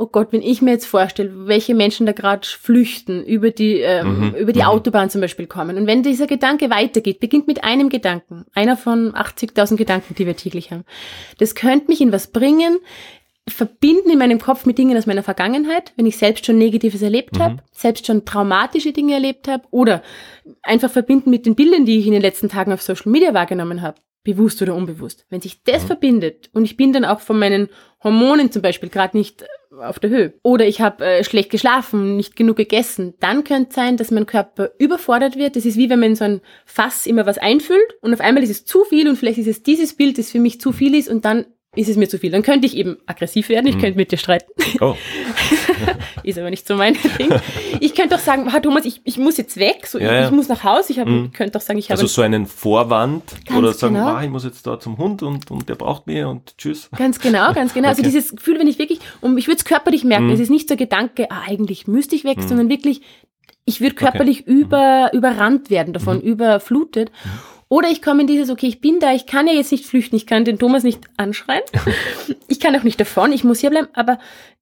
[0.00, 4.30] oh Gott, wenn ich mir jetzt vorstelle, welche Menschen da gerade flüchten, über die, ähm,
[4.30, 4.66] Mhm, über die mhm.
[4.66, 5.76] Autobahn zum Beispiel kommen.
[5.76, 10.36] Und wenn dieser Gedanke weitergeht, beginnt mit einem Gedanken, einer von 80.000 Gedanken, die wir
[10.36, 10.84] täglich haben.
[11.38, 12.78] Das könnte mich in was bringen,
[13.48, 17.36] verbinden in meinem Kopf mit Dingen aus meiner Vergangenheit, wenn ich selbst schon Negatives erlebt
[17.38, 17.42] Mhm.
[17.42, 20.02] habe, selbst schon traumatische Dinge erlebt habe oder
[20.62, 23.82] einfach verbinden mit den Bildern, die ich in den letzten Tagen auf Social Media wahrgenommen
[23.82, 25.26] habe, bewusst oder unbewusst.
[25.30, 25.86] Wenn sich das Mhm.
[25.88, 27.68] verbindet und ich bin dann auch von meinen
[28.04, 29.44] Hormonen zum Beispiel gerade nicht
[29.78, 33.74] auf der Höhe oder ich habe äh, schlecht geschlafen, nicht genug gegessen, dann könnte es
[33.76, 35.54] sein, dass mein Körper überfordert wird.
[35.56, 38.42] Das ist wie wenn man in so ein Fass immer was einfüllt und auf einmal
[38.42, 40.94] ist es zu viel und vielleicht ist es dieses Bild, das für mich zu viel
[40.94, 42.32] ist und dann ist es mir zu viel.
[42.32, 43.80] Dann könnte ich eben aggressiv werden, ich Mhm.
[43.80, 44.50] könnte mit dir streiten.
[44.80, 44.96] Oh,
[46.24, 47.30] ist aber nicht so mein Ding.
[47.80, 50.48] Ich könnte doch sagen, Thomas, ich, ich muss jetzt weg, so, Ja, ich, ich muss
[50.48, 50.92] nach Hause.
[50.92, 51.32] Ich, hab, Mhm.
[51.32, 53.22] könnte doch sagen, ich habe also so einen Vorwand
[53.56, 54.06] oder sagen, genau.
[54.08, 56.88] ah, ich muss jetzt da zum Hund und, und der braucht mich und tschüss.
[56.96, 57.88] Ganz genau, ganz genau.
[57.88, 58.10] Also Okay.
[58.10, 60.32] dieses Gefühl, wenn ich wirklich, und ich würde es körperlich merken, Mhm.
[60.32, 62.48] es ist nicht so ein Gedanke, ah, eigentlich müsste ich weg, Mhm.
[62.48, 63.00] sondern wirklich,
[63.64, 66.22] ich würde körperlich über, überrannt werden davon, Mhm.
[66.22, 67.10] überflutet.
[67.68, 70.16] Oder ich komme in dieses, okay, ich bin da, ich kann ja jetzt nicht flüchten,
[70.16, 71.62] ich kann den Thomas nicht anschreien,
[72.48, 74.18] ich kann auch nicht davon, ich muss hier bleiben, aber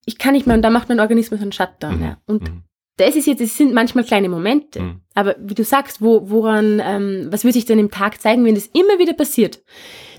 [0.09, 1.99] ich kann nicht mehr und da macht mein Organismus einen Shutdown.
[1.99, 2.03] Mhm.
[2.03, 2.17] Ja.
[2.27, 2.63] Und Mhm.
[2.97, 4.81] das ist jetzt, es sind manchmal kleine Momente.
[4.81, 5.01] Mhm.
[5.15, 8.55] Aber wie du sagst, wo, woran, ähm, was würde sich denn im Tag zeigen, wenn
[8.55, 9.61] das immer wieder passiert?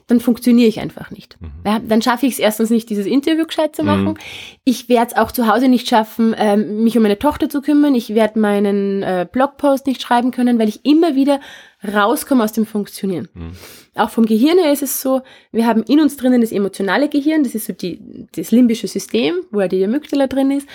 [0.10, 1.38] Dann funktioniere ich einfach nicht.
[1.39, 1.88] Mhm.
[1.88, 4.06] Dann schaffe ich es erstens nicht, dieses Interview gescheit zu machen.
[4.06, 4.17] Mhm.
[4.63, 7.93] Ich werde es auch zu Hause nicht schaffen, ähm, mich um meine Tochter zu kümmern.
[7.93, 11.39] Ich werde meinen äh, Blogpost nicht schreiben können, weil ich immer wieder
[11.88, 13.30] rauskomme aus dem Funktionieren.
[13.34, 13.52] Mhm.
[13.95, 17.43] Auch vom Gehirn her ist es so, wir haben in uns drinnen das emotionale Gehirn,
[17.43, 20.67] das ist so die, das limbische System, wo ja die Amygdala drin ist.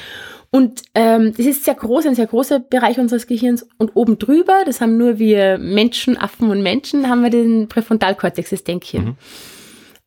[0.55, 3.67] Und ähm, das ist sehr groß, ein sehr großer Bereich unseres Gehirns.
[3.77, 8.51] Und oben drüber, das haben nur wir Menschen, Affen und Menschen, haben wir den Präfrontalkortex,
[8.51, 9.05] das Denkhirn.
[9.05, 9.17] Mhm.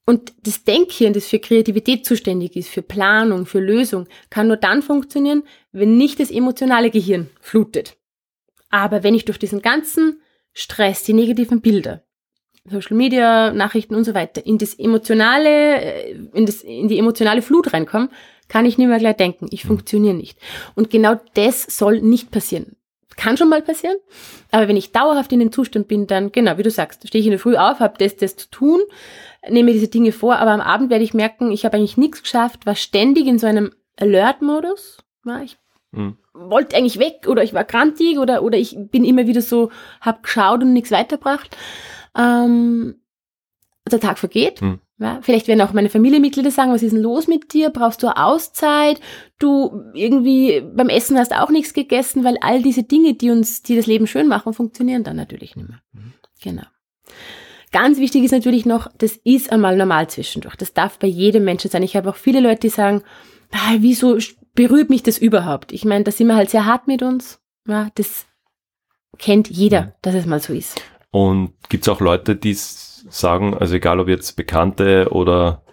[0.06, 4.82] Und das Denkhirn, das für Kreativität zuständig ist, für Planung, für Lösung, kann nur dann
[4.82, 7.98] funktionieren, wenn nicht das emotionale Gehirn flutet.
[8.70, 10.22] Aber wenn ich durch diesen ganzen
[10.54, 12.06] Stress, die negativen Bilder,
[12.70, 17.42] Social Media, Nachrichten und so weiter, in das emotionale, äh, in, das, in die emotionale
[17.42, 18.10] Flut reinkomme,
[18.48, 20.40] kann ich nicht mehr gleich denken, ich funktioniere nicht.
[20.76, 22.76] Und genau das soll nicht passieren.
[23.18, 23.98] Kann schon mal passieren,
[24.52, 27.26] aber wenn ich dauerhaft in dem Zustand bin, dann, genau, wie du sagst, stehe ich
[27.26, 28.80] in der Früh auf, habe das, das zu tun,
[29.50, 32.22] nehme mir diese Dinge vor, aber am Abend werde ich merken, ich habe eigentlich nichts
[32.22, 35.00] geschafft, war ständig in so einem Alert-Modus.
[35.26, 35.58] Ja, ich
[35.92, 36.18] Mhm.
[36.34, 40.24] wollte eigentlich weg oder ich war grantig oder, oder ich bin immer wieder so, hab
[40.24, 41.56] geschaut und nichts weitergebracht.
[42.18, 42.96] Ähm,
[43.90, 44.62] der Tag vergeht.
[44.62, 44.80] Mhm.
[45.00, 47.70] Ja, vielleicht werden auch meine Familienmitglieder sagen, was ist denn los mit dir?
[47.70, 49.00] Brauchst du Auszeit?
[49.38, 53.76] Du irgendwie beim Essen hast auch nichts gegessen, weil all diese Dinge, die uns, die
[53.76, 55.82] das Leben schön machen, funktionieren dann natürlich nicht mehr.
[56.42, 56.64] Genau.
[57.72, 60.56] Ganz wichtig ist natürlich noch, das ist einmal normal zwischendurch.
[60.56, 61.84] Das darf bei jedem Menschen sein.
[61.84, 63.04] Ich habe auch viele Leute, die sagen,
[63.52, 64.18] ah, wieso
[64.56, 65.72] berührt mich das überhaupt?
[65.74, 67.40] Ich meine, da sind wir halt sehr hart mit uns.
[67.68, 68.26] Ja, das
[69.20, 69.92] kennt jeder, Mhm.
[70.02, 70.82] dass es mal so ist.
[71.18, 75.64] Und gibt's auch Leute, die sagen, also egal ob jetzt Bekannte oder,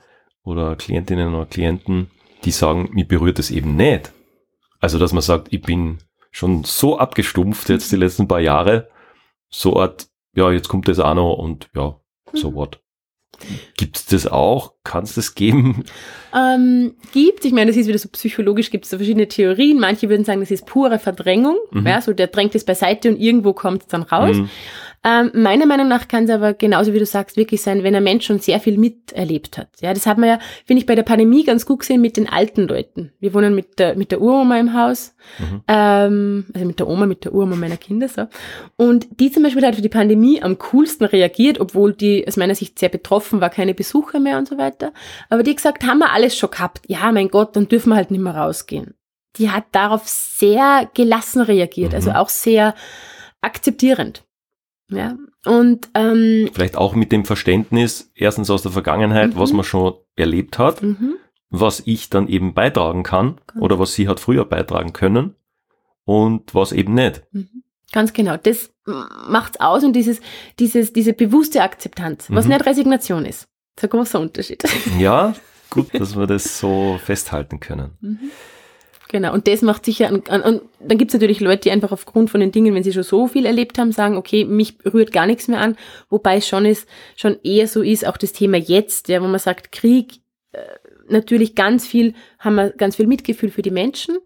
[0.42, 2.11] oder Klientinnen oder Klienten,
[2.44, 4.11] die sagen, mich berührt es eben nicht.
[4.80, 5.98] Also, dass man sagt, ich bin
[6.30, 8.88] schon so abgestumpft jetzt die letzten paar Jahre,
[9.50, 12.00] so Art, ja, jetzt kommt das auch noch und ja,
[12.33, 12.54] so Mhm.
[12.54, 12.80] what.
[13.76, 14.74] Gibt's das auch?
[14.83, 15.85] Kann es das geben?
[16.35, 19.78] Ähm, gibt, ich meine, das ist wieder so psychologisch, gibt es so verschiedene Theorien.
[19.78, 21.59] Manche würden sagen, das ist pure Verdrängung.
[21.70, 21.87] Mhm.
[21.87, 24.37] Ja, so der drängt es beiseite und irgendwo kommt es dann raus.
[24.37, 24.48] Mhm.
[25.07, 28.03] Ähm, meiner Meinung nach kann es aber genauso wie du sagst wirklich sein, wenn ein
[28.03, 29.69] Mensch schon sehr viel miterlebt hat.
[29.83, 32.27] Ja, das hat man ja, finde ich, bei der Pandemie ganz gut gesehen mit den
[32.29, 33.12] alten Leuten.
[33.21, 35.62] Wir wohnen mit der, mit der Uroma im Haus, Mhm.
[35.69, 38.27] ähm, also mit der Oma, mit der Uroma meiner Kinder so.
[38.77, 42.55] Und die zum Beispiel hat für die Pandemie am coolsten reagiert, obwohl die aus meiner
[42.55, 44.93] Sicht sehr betroffen war, keine Besucher mehr und so weiter.
[45.29, 46.81] Aber die hat gesagt, haben wir alles schon gehabt.
[46.87, 48.95] Ja, mein Gott, dann dürfen wir halt nicht mehr rausgehen.
[49.37, 52.17] Die hat darauf sehr gelassen reagiert, also Mhm.
[52.17, 52.75] auch sehr
[53.43, 54.25] akzeptierend.
[54.90, 55.16] Ja,
[55.47, 59.38] und ähm, Vielleicht auch mit dem Verständnis, erstens aus der Vergangenheit, Mhm.
[59.38, 61.14] was man schon erlebt hat, mhm,
[61.51, 65.35] was ich dann eben beitragen kann Ganz oder was sie hat früher beitragen können
[66.05, 67.23] und was eben nicht.
[67.33, 67.62] mhm.
[67.92, 68.37] ganz genau.
[68.37, 68.70] Das
[69.29, 70.20] macht's aus und dieses,
[70.59, 72.53] dieses, diese bewusste Akzeptanz, was Mhm.
[72.53, 73.49] nicht Resignation ist.
[73.77, 74.62] Das ist ein großer Unterschied.
[74.99, 75.35] Ja,
[75.70, 77.92] gut, dass wir das so festhalten können.
[79.14, 82.40] Genau, und das macht sicher, an, und dann gibt's natürlich Leute, die einfach aufgrund von
[82.40, 85.46] den Dingen, wenn sie schon so viel erlebt haben, sagen, okay, mich rührt gar nichts
[85.46, 85.77] mehr an,
[86.11, 89.38] wobei es schon ist, schon eher so ist, auch das Thema jetzt, ja, wo man
[89.38, 90.14] sagt, Krieg,
[90.50, 90.62] äh,
[91.09, 94.18] natürlich ganz viel, haben wir ganz viel Mitgefühl für die Menschen,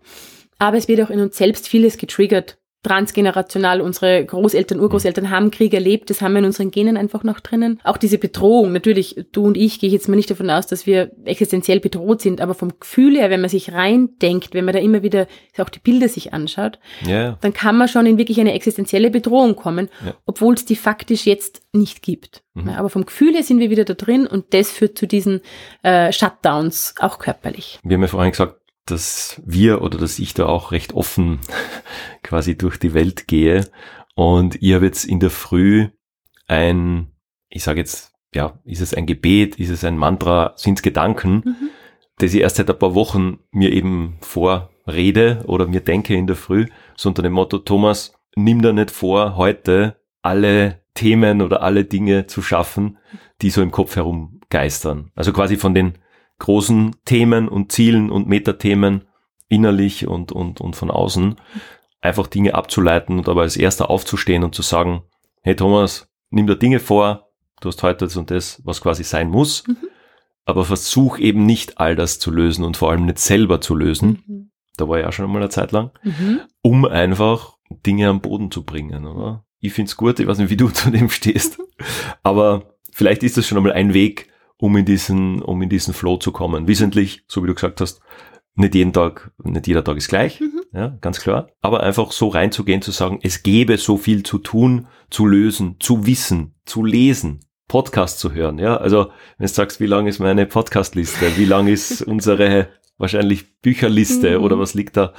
[0.59, 5.75] aber es wird auch in uns selbst vieles getriggert, transgenerational, unsere Großeltern, Urgroßeltern haben Krieg
[5.75, 7.81] erlebt, das haben wir in unseren Genen einfach noch drinnen.
[7.85, 11.11] Auch diese Bedrohung, natürlich, du und ich gehe jetzt mal nicht davon aus, dass wir
[11.25, 15.03] existenziell bedroht sind, aber vom Gefühl her, wenn man sich reindenkt, wenn man da immer
[15.03, 15.27] wieder
[15.59, 19.57] auch die Bilder sich anschaut, Ja, dann kann man schon in wirklich eine existenzielle Bedrohung
[19.57, 20.15] kommen, Ja.
[20.27, 22.43] obwohl es die faktisch jetzt nicht gibt.
[22.55, 22.71] Mhm.
[22.71, 25.41] Aber vom Gefühl her sind wir wieder da drin und das führt zu diesen
[25.83, 27.79] äh, Shutdowns, auch körperlich.
[27.83, 28.58] wir haben ja vorhin gesagt,
[28.91, 31.41] dass wir oder dass ich da auch recht offen
[32.23, 33.67] quasi durch die Welt gehe
[34.15, 35.89] und ihr habt jetzt in der Früh
[36.47, 37.13] ein,
[37.49, 41.43] ich sage jetzt, ja, ist es ein Gebet, ist es ein Mantra, sind es Gedanken,
[41.45, 41.69] Mhm.
[42.19, 46.37] das ich erst seit ein paar Wochen mir eben vorrede oder mir denke in der
[46.37, 51.85] Früh, so unter dem Motto, Thomas, nimm dir nicht vor, heute alle Themen oder alle
[51.85, 52.99] Dinge zu schaffen,
[53.41, 55.11] die so im Kopf herumgeistern.
[55.15, 55.95] Also quasi von den
[56.39, 59.05] großen Themen und Zielen und Metathemen
[59.49, 61.37] innerlich und, und, und von außen
[62.01, 65.03] einfach Dinge abzuleiten und aber als erster aufzustehen und zu sagen,
[65.43, 67.29] hey Thomas, nimm dir Dinge vor,
[67.61, 69.77] du hast heute das und das, was quasi sein muss, Mhm.
[70.45, 74.23] aber versuch eben nicht all das zu lösen und vor allem nicht selber zu lösen.
[74.27, 74.51] Mhm.
[74.77, 76.41] Da war ich auch schon einmal eine Zeit lang, Mhm.
[76.63, 79.45] um einfach Dinge am Boden zu bringen, oder?
[79.61, 81.59] Ich find's gut, ich weiß nicht, wie du zu dem stehst,
[82.23, 86.17] aber vielleicht ist das schon einmal ein Weg, um in diesen, um in diesen Flow
[86.19, 86.67] zu kommen.
[86.69, 88.01] Wissentlich, so wie du gesagt hast,
[88.55, 90.63] nicht jeden Tag, nicht jeder Tag ist gleich, Mhm.
[90.73, 91.49] ja, ganz klar.
[91.61, 96.07] Aber einfach so reinzugehen, zu sagen, es gäbe so viel zu tun, zu lösen, zu
[96.07, 98.77] wissen, zu lesen, Podcast zu hören, ja.
[98.77, 104.39] Also, wenn du sagst, wie lang ist meine Podcastliste, wie lang ist unsere wahrscheinlich Bücherliste
[104.39, 104.45] Mhm.
[104.45, 105.13] oder was liegt da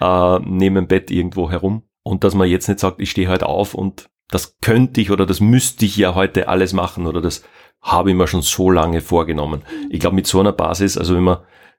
[0.00, 1.84] äh, neben dem Bett irgendwo herum?
[2.02, 5.24] Und dass man jetzt nicht sagt, ich stehe heute auf und das könnte ich oder
[5.24, 7.42] das müsste ich ja heute alles machen oder das
[7.82, 9.62] habe ich mir schon so lange vorgenommen.
[9.90, 11.38] Ich glaube, mit so einer Basis, also wenn man,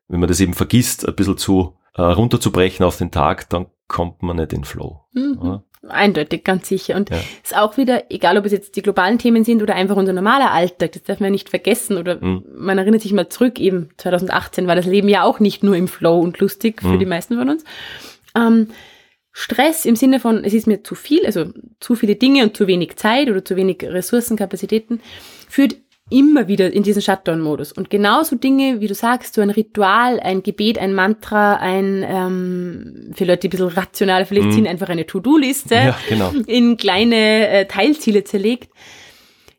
[0.10, 4.22] wenn man das eben vergisst, ein bisschen zu äh, runterzubrechen auf den Tag, dann kommt
[4.24, 5.02] man nicht in Flow.
[5.14, 5.62] Mhm.
[5.88, 6.96] Eindeutig, ganz sicher.
[6.96, 7.18] Und Ja.
[7.44, 10.52] ist auch wieder, egal ob es jetzt die globalen Themen sind oder einfach unser normaler
[10.52, 11.98] Alltag, das darf man ja nicht vergessen.
[11.98, 12.44] Oder Mhm.
[12.56, 15.88] man erinnert sich mal zurück, eben 2018 war das Leben ja auch nicht nur im
[15.90, 17.00] Flow und lustig für Mhm.
[17.00, 17.64] die meisten von uns.
[18.36, 18.70] Ähm,
[19.32, 21.46] Stress im Sinne von, es ist mir zu viel, also
[21.80, 25.02] zu viele Dinge und zu wenig Zeit oder zu wenig Ressourcen, Kapazitäten,
[25.50, 25.76] führt
[26.14, 27.72] immer wieder in diesen Shutdown-Modus.
[27.72, 33.12] Und genauso Dinge, wie du sagst, so ein Ritual, ein Gebet, ein Mantra, ein, ähm,
[33.16, 34.52] für Leute, die ein bisschen rationaler vielleicht Mhm.
[34.52, 36.32] sind, einfach eine To-Do-Liste Ja, genau.
[36.46, 38.70] in kleine äh, Teilziele zerlegt,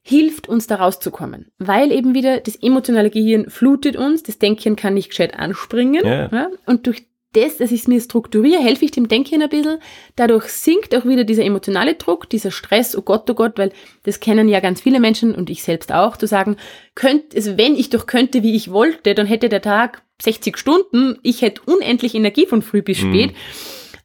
[0.02, 1.46] hilft uns da rauszukommen.
[1.58, 6.04] Weil eben wieder das emotionale Gehirn flutet uns, das Denken kann nicht gescheit anspringen.
[6.04, 6.48] Ja.
[6.66, 9.78] Und durch das, dass ich es mir strukturiere, helfe ich dem Denken ein bisschen.
[10.16, 13.72] Dadurch sinkt auch wieder dieser emotionale Druck, dieser Stress, oh Gott, oh Gott, weil
[14.04, 16.56] das kennen ja ganz viele Menschen und ich selbst auch, zu sagen,
[16.94, 21.18] könnt, also wenn ich doch könnte, wie ich wollte, dann hätte der Tag 60 Stunden,
[21.22, 23.12] ich hätte unendlich Energie von früh bis Mhm.
[23.12, 23.34] spät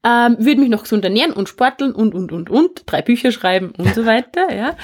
[0.03, 3.73] ähm, würde mich noch gesund ernähren und sporteln und, und, und, und, drei Bücher schreiben
[3.77, 4.77] und so weiter, ja.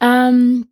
[0.00, 0.66] Ähm,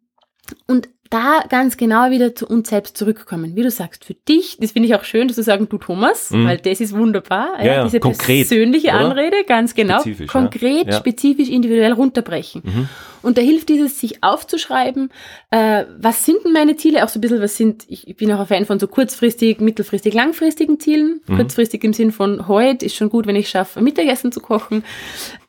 [0.67, 3.57] und da ganz genau wieder zu uns selbst zurückkommen.
[3.57, 6.31] Wie du sagst, für dich, das finde ich auch schön, dass du sagen, du Thomas,
[6.31, 6.47] Mhm.
[6.47, 7.59] weil das ist wunderbar.
[7.59, 8.99] Ja, ja, diese konkret, persönliche oder?
[9.01, 9.97] Anrede, ganz genau.
[10.01, 10.93] Spezifisch, konkret, Ja.
[10.93, 12.63] spezifisch, individuell runterbrechen.
[12.65, 12.89] Mhm.
[13.23, 15.11] Und da hilft dieses, sich aufzuschreiben,
[15.51, 17.05] äh, was sind denn meine Ziele?
[17.05, 20.15] Auch so ein bisschen, was sind, ich, bin auch ein Fan von so kurzfristig, mittelfristig,
[20.15, 21.21] langfristigen Zielen.
[21.27, 21.37] Mhm.
[21.37, 24.85] Kurzfristig im Sinn von heute ist schon gut, wenn ich schaffe, Mittagessen zu kochen.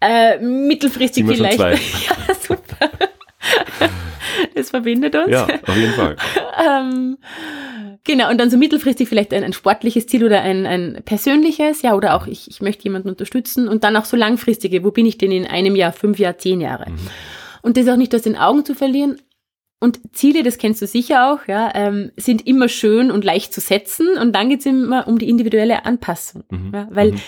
[0.02, 1.60] Äh, mittelfristig vielleicht.
[1.60, 1.76] ja,
[2.41, 2.89] super.
[4.56, 5.30] Das verbindet uns.
[5.30, 6.15] Ja, auf jeden Fall.
[6.63, 7.17] Ähm,
[8.04, 11.95] genau, und dann so mittelfristig vielleicht ein, ein sportliches Ziel oder ein, ein persönliches, ja,
[11.95, 15.17] oder auch ich, ich möchte jemanden unterstützen und dann auch so langfristige, wo bin ich
[15.17, 16.89] denn in einem Jahr, fünf Jahr, zehn Jahre?
[16.89, 16.97] Mhm.
[17.63, 19.17] Und das auch nicht aus den Augen zu verlieren.
[19.80, 23.62] Und Ziele, das kennst du sicher auch, ja, ähm, sind immer schön und leicht zu
[23.62, 26.43] setzen und dann geht's immer um die individuelle Anpassung.
[26.51, 26.71] Mhm.
[26.73, 27.21] Ja, weil Mhm.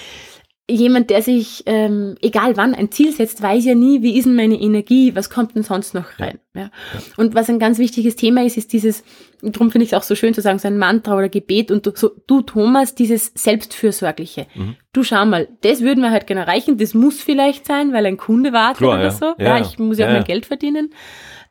[0.69, 4.36] Jemand, der sich, ähm, egal wann, ein Ziel setzt, weiß ja nie, wie ist denn
[4.36, 6.39] meine Energie, was kommt denn sonst noch rein.
[6.54, 6.71] Ja.
[7.17, 9.04] Und was ein ganz wichtiges Thema ist, ist dieses,
[9.41, 11.86] darum finde ich es auch so schön zu sagen, so ein Mantra oder Gebet und
[11.86, 14.47] du, so, du Thomas, dieses Selbstfürsorgliche.
[14.56, 14.76] Mhm.
[14.93, 18.17] Du schau mal, das würden wir halt gerne erreichen, das muss vielleicht sein, weil ein
[18.17, 19.12] Kunde wartet Klar, oder ja.
[19.12, 19.26] so.
[19.38, 20.23] Ja, Ja, ich muss ja auch mein.
[20.23, 20.93] Geld verdienen.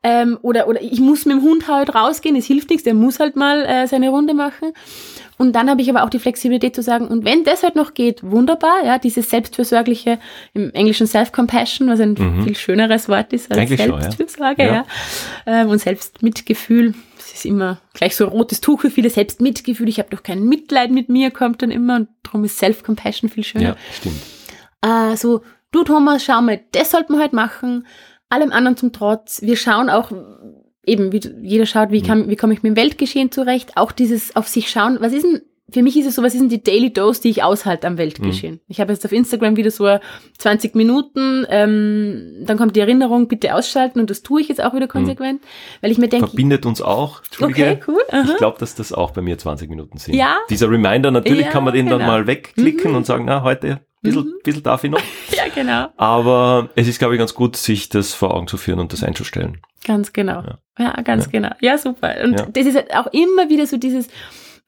[0.05, 3.21] Ähm, oder, oder ich muss mit dem Hund halt rausgehen, es hilft nichts, der muss
[3.21, 4.73] halt mal äh, seine Runde machen.
[5.39, 7.95] Und dann habe ich aber auch die Flexibilität zu sagen, und wenn das halt noch
[7.95, 10.19] geht, wunderbar, ja, dieses selbstfürsorgliche,
[10.55, 12.45] im Englischen Self-Compassion, was ein Mhm.
[12.45, 14.01] viel schöneres Wort ist als Eigentlich schon, ja.
[14.03, 14.85] Selbstfürsorge, Ja.
[15.47, 19.99] Ähm, und Selbstmitgefühl, das ist immer gleich so ein rotes Tuch für viele Selbstmitgefühl, ich
[19.99, 23.65] habe doch kein Mitleid mit mir, kommt dann immer, und darum ist Self-Compassion viel schöner
[23.71, 24.17] Ja, stimmt.
[24.83, 27.87] äh, so, du Thomas, schau mal, das sollten wir halt machen,
[28.33, 29.43] allem anderen zum Trotz.
[29.43, 30.11] Wir schauen auch,
[30.85, 34.35] eben, wie jeder schaut, wie, kann, wie komme ich mit dem Weltgeschehen zurecht, auch dieses
[34.37, 35.43] auf sich schauen, was ist denn
[35.73, 37.97] für mich ist es so, was ist denn die Daily Dose, die ich aushalte am
[37.97, 38.57] Weltgeschehen?
[38.57, 38.61] Mhm.
[38.69, 39.99] Ich habe jetzt auf Instagram wieder so
[40.39, 44.75] 20 Minuten, ähm, dann kommt die Erinnerung, bitte ausschalten und das tue ich jetzt auch
[44.75, 44.91] wieder mhm.
[44.91, 45.47] konsequent, mhm.
[45.81, 46.29] weil ich mir denke...
[46.29, 48.03] Verbindet uns auch, Okay, cool.
[48.11, 48.25] Aha.
[48.31, 50.15] Ich glaube, dass das auch bei mir 20 Minuten sind.
[50.15, 50.37] Ja.
[50.51, 51.99] Dieser Reminder, natürlich ja, kann man den genau.
[51.99, 52.99] dann mal wegklicken mhm.
[52.99, 54.41] und sagen, na, heute bisschen, mhm.
[54.43, 55.01] bisschen darf ich noch.
[55.31, 55.89] ja, genau.
[55.97, 59.03] Aber es ist, glaube ich, ganz gut, sich das vor Augen zu führen und das
[59.03, 59.61] einzustellen.
[59.85, 60.43] Ganz genau.
[60.43, 61.31] Ja, ja ganz ja.
[61.31, 61.51] genau.
[61.61, 62.15] Ja, super.
[62.25, 62.47] Und ja.
[62.47, 64.09] das ist halt auch immer wieder so dieses,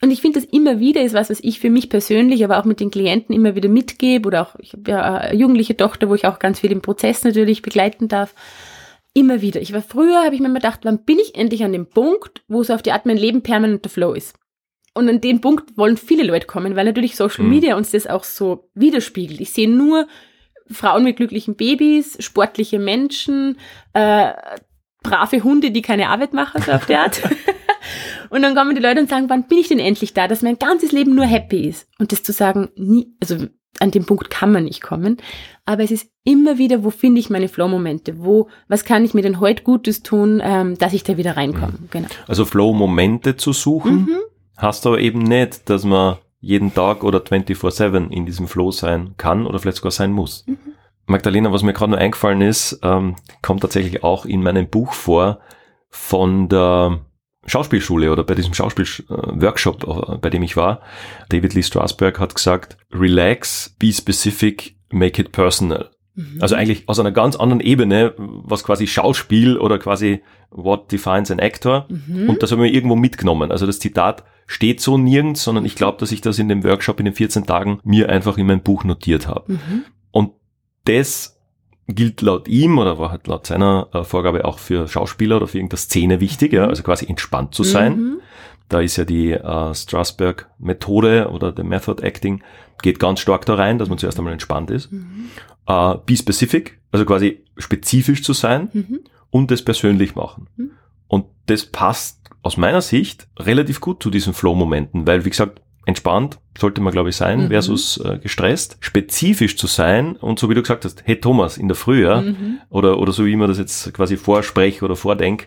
[0.03, 2.65] und ich finde das immer wieder ist was, was ich für mich persönlich, aber auch
[2.65, 6.15] mit den Klienten immer wieder mitgebe oder auch, ich habe ja eine jugendliche Tochter, wo
[6.15, 8.35] ich auch ganz viel im Prozess natürlich begleiten darf.
[9.15, 9.61] Immer wieder.
[9.61, 12.43] Ich war früher, habe ich mir immer gedacht, wann bin ich endlich an dem Punkt,
[12.49, 14.35] wo so auf die Art mein Leben permanenter Flow ist?
[14.95, 17.51] Und an den Punkt wollen viele Leute kommen, weil natürlich Social mhm.
[17.51, 19.41] Media uns das auch so widerspiegelt.
[19.41, 20.07] Ich sehe nur
[20.71, 23.59] Frauen mit glücklichen Babys, sportliche Menschen,
[23.93, 24.33] äh,
[25.03, 27.21] brave Hunde, die keine Arbeit machen, so auf der Art.
[28.31, 30.59] und dann kommen die Leute und sagen, wann bin ich denn endlich da, dass mein
[30.59, 31.89] ganzes Leben nur happy ist?
[31.99, 33.47] Und das zu sagen, nie, also
[33.81, 35.17] an dem Punkt kann man nicht kommen.
[35.67, 38.25] Aber es ist immer wieder, wo finde ich meine Flow-Momente?
[38.25, 41.79] Wo, was kann ich mir denn heute Gutes tun, ähm, dass ich da wieder reinkomme?
[41.81, 41.89] Mhm.
[41.91, 42.09] Genau.
[42.29, 43.95] Also Flow-Momente zu suchen.
[44.03, 44.19] Mhm
[44.57, 49.47] hast aber eben nicht, dass man jeden Tag oder 24-7 in diesem Flow sein kann
[49.47, 50.45] oder vielleicht sogar sein muss.
[50.47, 50.59] Mhm.
[51.07, 55.41] Magdalena, was mir gerade noch eingefallen ist, ähm, kommt tatsächlich auch in meinem Buch vor
[55.91, 57.01] von der
[57.47, 60.81] Schauspielschule oder bei diesem Schauspielworkshop, äh, bei dem ich war.
[61.29, 65.91] David Lee Strasberg hat gesagt, relax, be specific, make it personal.
[66.15, 66.39] Mhm.
[66.41, 71.41] Also eigentlich aus einer ganz anderen Ebene, was quasi Schauspiel oder quasi what defines an
[71.41, 71.87] actor.
[71.89, 72.31] Mhm.
[72.31, 73.51] Und das haben wir irgendwo mitgenommen.
[73.51, 76.99] Also das Zitat steht so nirgends, sondern ich glaube, dass ich das in dem Workshop
[77.01, 79.53] in den 14 Tagen mir einfach in mein Buch notiert habe.
[79.53, 79.85] Mhm.
[80.11, 80.33] Und
[80.85, 81.41] das
[81.87, 85.59] gilt laut ihm oder war halt laut seiner äh, Vorgabe auch für Schauspieler oder für
[85.59, 87.97] irgendeine Szene wichtig, ja, also quasi entspannt zu sein.
[87.97, 88.21] Mhm.
[88.69, 92.43] Da ist ja die äh, Strasberg-Methode oder der Method Acting
[92.83, 94.93] geht ganz stark da rein, dass man zuerst einmal entspannt ist.
[94.93, 95.31] Mhm.
[95.67, 99.01] Äh, be specific, also quasi spezifisch zu sein mhm.
[99.31, 100.49] und das persönlich machen.
[100.57, 100.71] Mhm.
[101.09, 106.39] Und das passt aus meiner Sicht relativ gut zu diesen Flow-Momenten, weil, wie gesagt, entspannt
[106.59, 107.49] sollte man, glaube ich, sein, mhm.
[107.49, 108.77] versus äh, gestresst.
[108.81, 112.23] Spezifisch zu sein und so wie du gesagt hast, hey Thomas, in der Früh, ja,
[112.23, 112.59] mhm.
[112.71, 115.47] oder, oder so wie man das jetzt quasi vorspreche oder vordenke,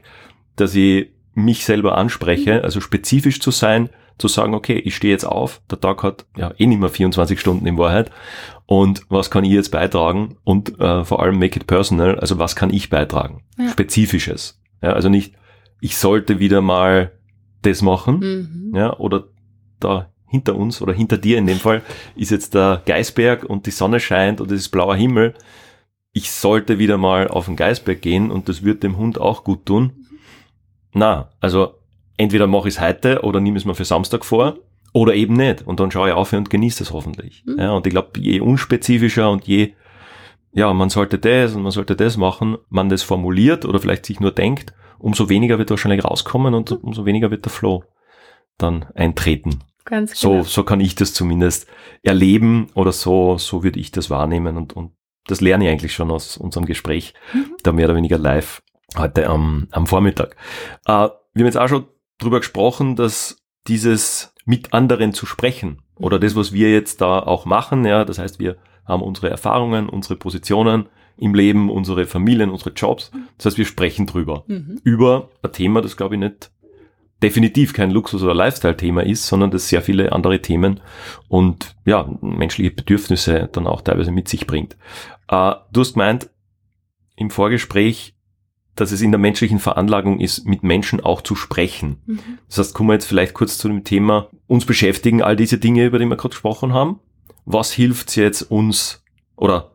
[0.55, 2.63] dass ich mich selber anspreche, mhm.
[2.63, 6.51] also spezifisch zu sein, zu sagen, okay, ich stehe jetzt auf, der Tag hat ja
[6.57, 8.11] eh nicht mehr 24 Stunden in Wahrheit
[8.65, 12.55] und was kann ich jetzt beitragen und äh, vor allem make it personal, also was
[12.55, 13.43] kann ich beitragen?
[13.57, 13.69] Ja.
[13.69, 14.59] Spezifisches.
[14.81, 15.33] Ja, also nicht,
[15.81, 17.11] ich sollte wieder mal
[17.61, 18.75] das machen, mhm.
[18.75, 19.25] ja, oder
[19.79, 21.81] da hinter uns oder hinter dir in dem Fall
[22.15, 25.33] ist jetzt der Geisberg und die Sonne scheint und es ist blauer Himmel.
[26.11, 29.65] Ich sollte wieder mal auf den Geisberg gehen und das wird dem Hund auch gut
[29.65, 30.05] tun.
[30.93, 31.75] Na, also
[32.17, 34.57] entweder mache ich es heute oder nehme es mir für Samstag vor
[34.93, 35.65] oder eben nicht.
[35.65, 37.43] Und dann schaue ich auf und genieße es hoffentlich.
[37.45, 37.59] Mhm.
[37.59, 39.73] Ja, und ich glaube, je unspezifischer und je,
[40.51, 44.19] ja, man sollte das und man sollte das machen, man das formuliert oder vielleicht sich
[44.19, 46.77] nur denkt, umso weniger wird wahrscheinlich rauskommen und mhm.
[46.77, 47.83] umso weniger wird der Flow
[48.57, 49.59] dann eintreten.
[49.85, 50.41] Ganz genau.
[50.41, 51.67] So, so kann ich das zumindest
[52.01, 54.91] erleben oder so, so würde ich das wahrnehmen und, und
[55.27, 57.55] das lerne ich eigentlich schon aus unserem Gespräch, mhm.
[57.63, 58.61] da mehr oder weniger live
[58.97, 60.35] heute am, am Vormittag.
[60.85, 61.85] Äh, wir haben jetzt auch schon
[62.17, 67.45] drüber gesprochen, dass dieses mit anderen zu sprechen oder das, was wir jetzt da auch
[67.45, 72.71] machen, ja, das heißt, wir haben unsere Erfahrungen, unsere Positionen im Leben, unsere Familien, unsere
[72.71, 73.11] Jobs.
[73.37, 74.43] Das heißt, wir sprechen drüber.
[74.47, 74.79] Mhm.
[74.83, 76.51] Über ein Thema, das glaube ich nicht
[77.21, 80.81] definitiv kein Luxus- oder Lifestyle-Thema ist, sondern das sehr viele andere Themen
[81.27, 84.77] und ja, menschliche Bedürfnisse dann auch teilweise mit sich bringt.
[85.27, 86.29] Äh, du hast gemeint
[87.15, 88.15] im Vorgespräch,
[88.77, 91.97] dass es in der menschlichen Veranlagung ist, mit Menschen auch zu sprechen.
[92.05, 92.19] Mhm.
[92.47, 95.85] Das heißt, kommen wir jetzt vielleicht kurz zu dem Thema, uns beschäftigen all diese Dinge,
[95.85, 96.99] über die wir gerade gesprochen haben.
[97.45, 99.03] Was hilft jetzt uns
[99.35, 99.71] oder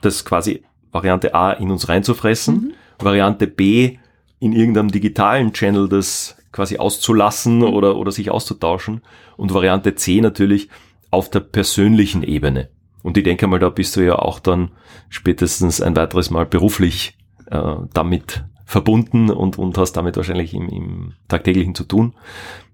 [0.00, 2.72] das quasi Variante A in uns reinzufressen, mhm.
[2.98, 3.98] Variante B
[4.38, 7.64] in irgendeinem digitalen Channel das quasi auszulassen mhm.
[7.64, 9.02] oder, oder sich auszutauschen
[9.36, 10.68] und Variante C natürlich
[11.10, 12.70] auf der persönlichen Ebene.
[13.02, 14.70] Und ich denke mal, da bist du ja auch dann
[15.10, 17.18] spätestens ein weiteres Mal beruflich
[17.50, 22.14] äh, damit verbunden und, und hast damit wahrscheinlich im, im tagtäglichen zu tun.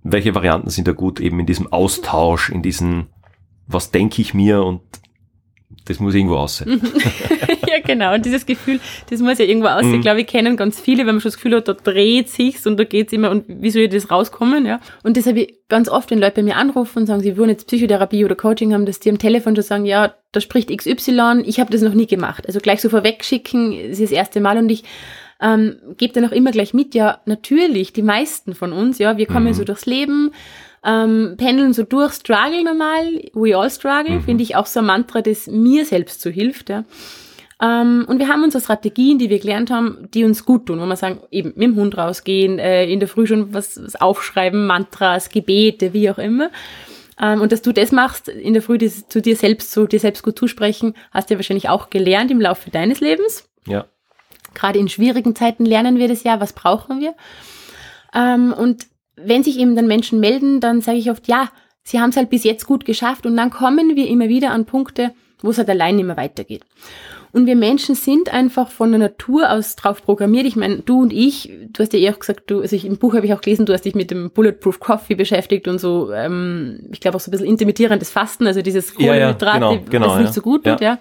[0.03, 3.09] Welche Varianten sind da gut eben in diesem Austausch, in diesen,
[3.67, 4.83] was denke ich mir und
[5.87, 6.81] das muss irgendwo aussehen.
[7.69, 8.15] ja, genau.
[8.15, 9.91] Und dieses Gefühl, das muss ja irgendwo aussehen.
[9.91, 9.95] Mhm.
[9.97, 12.67] Ich glaube, ich kennen ganz viele, wenn man schon das Gefühl hat, da dreht sich's
[12.67, 14.81] und da geht's immer und wie soll ich das rauskommen, ja.
[15.03, 18.25] Und ich ganz oft, wenn Leute bei mir anrufen und sagen, sie wollen jetzt Psychotherapie
[18.25, 21.73] oder Coaching haben, dass die am Telefon schon sagen, ja, da spricht XY, ich habe
[21.73, 22.47] das noch nie gemacht.
[22.47, 24.85] Also gleich so vorwegschicken, ist das erste Mal und ich
[25.41, 29.27] ähm, gebe dann auch immer gleich mit, ja, natürlich, die meisten von uns, ja, wir
[29.27, 29.55] kommen mhm.
[29.55, 30.33] so durchs Leben,
[30.85, 34.23] Ähm, pendeln so durch, struggle normal, we all struggle, Mhm.
[34.23, 36.71] finde ich auch so ein Mantra, das mir selbst so hilft.
[36.71, 36.85] Ja.
[37.63, 40.87] Ähm, und wir haben unsere Strategien, die wir gelernt haben, die uns gut tun, wo
[40.87, 44.67] wir sagen, eben mit dem Hund rausgehen, äh, in der Früh schon was, was aufschreiben,
[44.67, 46.51] Mantras, Gebete, wie auch immer.
[47.21, 50.01] Ähm, und dass du das machst, in der Früh das, zu dir selbst, so dir
[50.01, 53.47] selbst gut zusprechen, hast du ja wahrscheinlich auch gelernt im Laufe deines Lebens.
[53.67, 53.85] Ja.
[54.55, 57.15] Gerade in schwierigen Zeiten lernen wir das ja, was brauchen wir.
[58.15, 58.87] Ähm, und
[59.25, 61.51] wenn sich eben dann Menschen melden, dann sage ich oft, ja,
[61.83, 64.67] sie haben es halt bis jetzt gut geschafft und dann kommen wir immer wieder an
[64.67, 65.13] Punkte,
[65.43, 66.63] wo es halt allein mehr weitergeht.
[67.33, 70.47] Und wir Menschen sind einfach von der Natur aus drauf programmiert.
[70.47, 72.97] Ich meine, du und ich, du hast ja eh auch gesagt, du, also ich, im
[72.97, 76.11] Buch habe ich auch gelesen, du hast dich mit dem Bulletproof Coffee beschäftigt und so,
[76.13, 79.79] ähm, ich glaube auch so ein bisschen intermittierendes Fasten, also dieses Ja, ja, Kohlenhydrate, genau,
[79.91, 80.33] genau, was nicht ja.
[80.33, 80.73] so gut Ja.
[80.73, 80.99] tut, ja.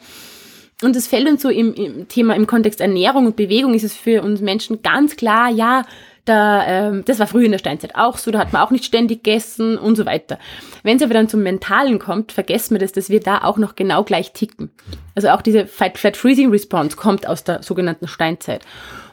[0.82, 3.96] Und es fällt uns so im, im Thema, im Kontext Ernährung und Bewegung ist es
[3.96, 5.84] für uns Menschen ganz klar, ja,
[6.30, 8.86] da, ähm, das war früher in der Steinzeit auch so, da hat man auch nicht
[8.86, 10.38] ständig gegessen und so weiter.
[10.84, 13.76] Wenn es aber dann zum Mentalen kommt, vergessen wir das, dass wir da auch noch
[13.76, 14.72] genau gleich ticken.
[15.16, 18.62] Also auch diese Fight-Flat-Freezing-Response kommt aus der sogenannten Steinzeit.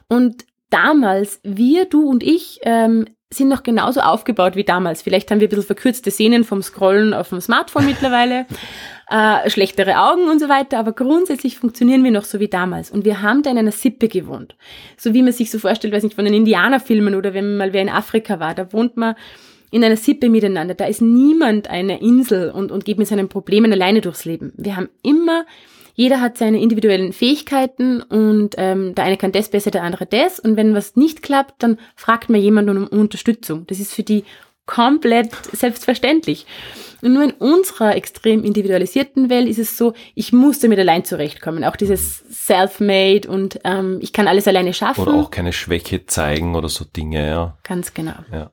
[0.08, 5.02] Und damals, wir, du und ich, ähm, sind noch genauso aufgebaut wie damals.
[5.02, 8.46] Vielleicht haben wir ein bisschen verkürzte Sehnen vom Scrollen auf dem Smartphone mittlerweile,
[9.10, 12.90] äh, schlechtere Augen und so weiter, aber grundsätzlich funktionieren wir noch so wie damals.
[12.90, 14.54] Und wir haben da in einer Sippe gewohnt.
[14.96, 17.72] So wie man sich so vorstellt, weiß nicht, von den Indianerfilmen oder wenn man mal
[17.72, 19.16] wer in Afrika war, da wohnt man
[19.72, 20.74] in einer Sippe miteinander.
[20.74, 24.52] Da ist niemand eine Insel und, und geht mit seinen Problemen alleine durchs Leben.
[24.56, 25.44] Wir haben immer
[25.96, 30.38] jeder hat seine individuellen Fähigkeiten und ähm, der eine kann das besser, der andere das.
[30.38, 33.66] Und wenn was nicht klappt, dann fragt man jemanden um Unterstützung.
[33.66, 34.24] Das ist für die
[34.66, 36.46] komplett selbstverständlich.
[37.00, 41.64] Und nur in unserer extrem individualisierten Welt ist es so, ich muss damit allein zurechtkommen.
[41.64, 45.02] Auch dieses Self-Made und ähm, ich kann alles alleine schaffen.
[45.02, 47.58] Oder auch keine Schwäche zeigen oder so Dinge, ja.
[47.62, 48.16] Ganz genau.
[48.30, 48.50] Ja.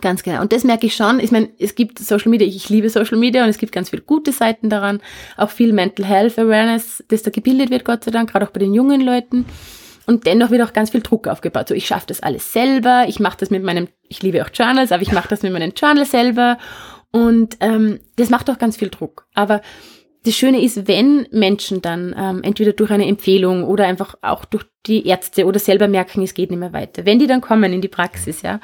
[0.00, 0.40] Ganz genau.
[0.40, 1.20] Und das merke ich schon.
[1.20, 4.02] Ich meine, es gibt Social Media, ich liebe Social Media und es gibt ganz viele
[4.02, 5.00] gute Seiten daran.
[5.36, 8.60] Auch viel Mental Health Awareness, das da gebildet wird, Gott sei Dank, gerade auch bei
[8.60, 9.46] den jungen Leuten.
[10.06, 11.68] Und dennoch wird auch ganz viel Druck aufgebaut.
[11.68, 14.92] So, ich schaffe das alles selber, ich mache das mit meinem, ich liebe auch Journals,
[14.92, 16.58] aber ich mache das mit meinem Journal selber.
[17.12, 19.26] Und ähm, das macht auch ganz viel Druck.
[19.34, 19.60] Aber
[20.24, 24.64] das Schöne ist, wenn Menschen dann ähm, entweder durch eine Empfehlung oder einfach auch durch
[24.86, 27.80] die Ärzte oder selber merken, es geht nicht mehr weiter, wenn die dann kommen in
[27.80, 28.60] die Praxis, ja,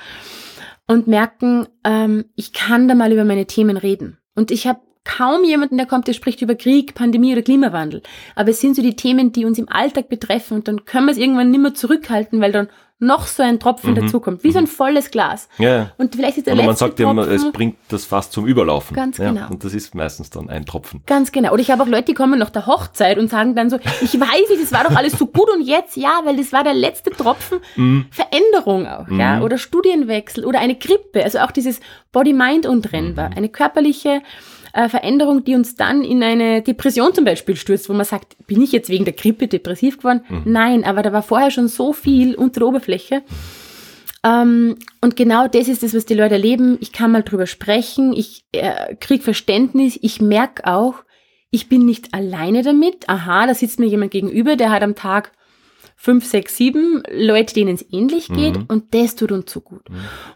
[0.87, 4.19] und merken, ähm, ich kann da mal über meine Themen reden.
[4.35, 8.03] Und ich habe kaum jemanden, der kommt, der spricht über Krieg, Pandemie oder Klimawandel.
[8.35, 11.13] Aber es sind so die Themen, die uns im Alltag betreffen und dann können wir
[11.13, 13.97] es irgendwann nicht mehr zurückhalten, weil dann noch so ein Tropfen Mhm.
[13.97, 15.51] dazukommt, wie so ein volles Glas.
[15.59, 15.91] Ja.
[15.99, 18.33] Und vielleicht ist der Oder man letzte sagt ja, immer, Tropfen, es bringt das fast
[18.33, 18.97] zum Überlaufen.
[18.97, 19.49] Ganz ja, genau.
[19.51, 21.03] Und das ist meistens dann ein Tropfen.
[21.05, 21.53] Ganz genau.
[21.53, 24.19] Oder ich habe auch Leute, die kommen nach der Hochzeit und sagen dann so, ich
[24.19, 26.73] weiß nicht, das war doch alles so gut und jetzt ja, weil das war der
[26.73, 28.07] letzte Tropfen Mhm.
[28.11, 31.81] Veränderung auch, ja, oder Studienwechsel oder eine Grippe, also auch dieses
[32.13, 33.37] Body-Mind untrennbar, Mhm.
[33.37, 34.23] eine körperliche
[34.77, 38.61] äh, Veränderung, die uns dann in eine Depression zum Beispiel stürzt, wo man sagt, bin
[38.61, 40.21] ich jetzt wegen der Grippe depressiv geworden?
[40.29, 40.43] Mhm.
[40.45, 43.23] Nein, aber da war vorher schon so viel unter der Oberfläche.
[44.23, 46.77] Ähm, und genau das ist das, was die Leute erleben.
[46.81, 50.97] Ich kann mal drüber sprechen, ich äh, krieg Verständnis, ich merke auch,
[51.51, 53.09] ich bin nicht alleine damit.
[53.09, 55.33] Aha, da sitzt mir jemand gegenüber, der hat am Tag
[55.99, 59.83] fünf, sechs, sieben Leute, denen es ähnlich geht und das tut uns so gut.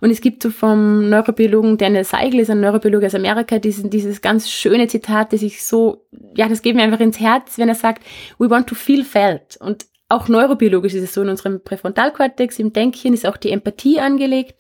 [0.01, 4.23] Und es gibt so vom Neurobiologen Daniel Seigel, ist ein Neurobiologe aus Amerika, diesen, dieses
[4.23, 7.75] ganz schöne Zitat, das ich so, ja, das geht mir einfach ins Herz, wenn er
[7.75, 8.03] sagt,
[8.39, 9.59] we want to feel felt.
[9.61, 14.01] Und auch neurobiologisch ist es so, in unserem Präfrontalkortex, im Denkchen ist auch die Empathie
[14.01, 14.57] angelegt.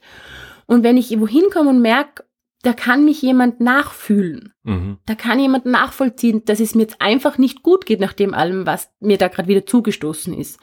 [0.67, 2.25] Und wenn ich wohin komme und merke,
[2.63, 4.99] da kann mich jemand nachfühlen, Mhm.
[5.07, 8.67] da kann jemand nachvollziehen, dass es mir jetzt einfach nicht gut geht nach dem allem,
[8.67, 10.61] was mir da gerade wieder zugestoßen ist.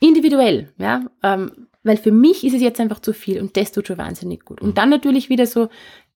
[0.00, 3.86] Individuell, ja, ähm, weil für mich ist es jetzt einfach zu viel und das tut
[3.86, 4.60] schon wahnsinnig gut.
[4.60, 5.68] Und dann natürlich wieder so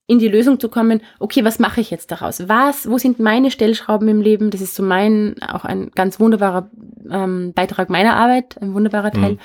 [0.06, 2.48] in die Lösung zu kommen, okay, was mache ich jetzt daraus?
[2.48, 4.50] Was, wo sind meine Stellschrauben im Leben?
[4.50, 6.70] Das ist so mein, auch ein ganz wunderbarer
[7.10, 9.32] ähm, Beitrag meiner Arbeit, ein wunderbarer Teil.
[9.32, 9.38] Mhm.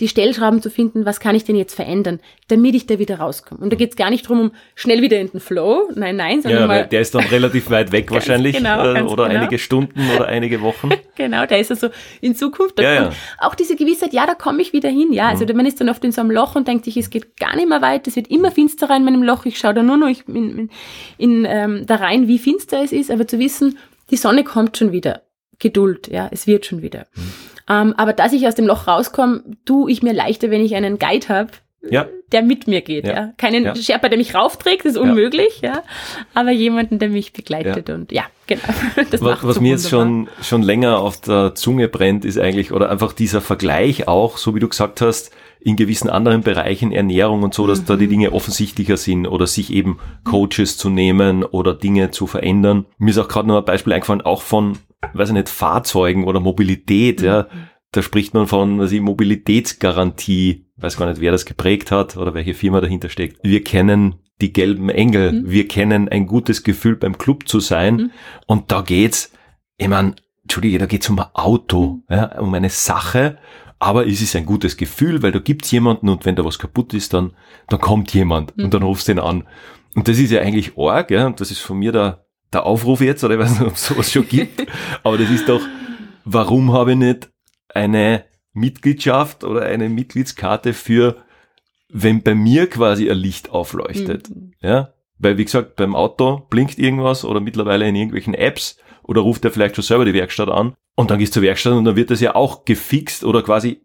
[0.00, 3.62] Die Stellschrauben zu finden, was kann ich denn jetzt verändern, damit ich da wieder rauskomme.
[3.62, 6.42] Und da geht es gar nicht drum, um schnell wieder in den Flow, nein, nein,
[6.42, 8.56] sondern Ja, mal der ist dann relativ weit weg wahrscheinlich.
[8.56, 9.40] genau, äh, oder genau.
[9.40, 10.90] einige Stunden oder einige Wochen.
[11.16, 11.88] Genau, da ist er so
[12.20, 12.78] in Zukunft.
[12.78, 13.10] Da Ja, ja.
[13.38, 15.14] Auch diese Gewissheit, ja, da komme ich wieder hin.
[15.14, 17.38] Ja, also man ist dann oft in so einem Loch und denkt sich, es geht
[17.38, 19.46] gar nicht mehr weit, es wird immer finsterer in meinem Loch.
[19.46, 20.70] Ich schaue da nur noch in, in,
[21.16, 23.78] in, ähm, da rein, wie finster es ist, aber zu wissen,
[24.10, 25.22] die Sonne kommt schon wieder.
[25.58, 27.06] Geduld, ja, es wird schon wieder.
[27.14, 27.32] Mhm.
[27.68, 30.98] Ähm, aber dass ich aus dem Loch rauskomme, tue ich mir leichter, wenn ich einen
[30.98, 31.50] Guide habe,
[31.88, 33.14] Ja, der mit mir geht, Ja.
[33.14, 33.32] ja.
[33.36, 33.76] Keinen Ja.
[33.76, 35.82] Sherpa, der mich raufträgt, das ist unmöglich, ja.
[36.34, 38.62] Aber jemanden, der mich begleitet und ja, genau.
[39.10, 42.72] Das was, was so mir jetzt schon, schon länger auf der Zunge brennt, ist eigentlich,
[42.72, 47.42] oder einfach dieser Vergleich auch, so wie du gesagt hast, in gewissen anderen Bereichen, Ernährung
[47.42, 51.74] und so, dass da die Dinge offensichtlicher sind oder sich eben Coaches zu nehmen oder
[51.74, 52.86] Dinge zu verändern.
[52.98, 54.78] Mir ist auch gerade noch ein Beispiel eingefallen, auch von,
[55.14, 57.46] weiß ich nicht, Fahrzeugen oder Mobilität, ja.
[57.92, 60.66] Da spricht man von, was ich, Mobilitätsgarantie.
[60.76, 63.38] Weiß gar nicht, wer das geprägt hat oder welche Firma dahinter steckt.
[63.42, 65.32] Wir kennen die gelben Engel.
[65.32, 65.50] Mhm.
[65.50, 67.96] Wir kennen ein gutes Gefühl beim Club zu sein.
[67.96, 68.10] Mhm.
[68.46, 69.32] Und da geht's,
[69.78, 73.38] ich mein, Entschuldige, da geht's um ein Auto, ja, um eine Sache.
[73.78, 76.94] Aber es ist ein gutes Gefühl, weil da gibt's jemanden und wenn da was kaputt
[76.94, 77.32] ist, dann,
[77.68, 78.64] dann kommt jemand Mhm.
[78.64, 79.44] und dann rufst du ihn an.
[79.94, 82.25] Und das ist ja eigentlich arg, ja, und das ist von mir der,
[82.56, 84.66] der Aufruf jetzt, oder ich weiß nicht, ob es sowas schon gibt.
[85.02, 85.60] Aber das ist doch,
[86.24, 87.30] warum habe ich nicht
[87.68, 91.16] eine Mitgliedschaft oder eine Mitgliedskarte für,
[91.90, 94.30] wenn bei mir quasi ein Licht aufleuchtet?
[94.30, 94.52] Mhm.
[94.60, 99.44] Ja, weil wie gesagt, beim Auto blinkt irgendwas oder mittlerweile in irgendwelchen Apps oder ruft
[99.44, 101.96] er vielleicht schon selber die Werkstatt an und dann gehst du zur Werkstatt und dann
[101.96, 103.82] wird das ja auch gefixt oder quasi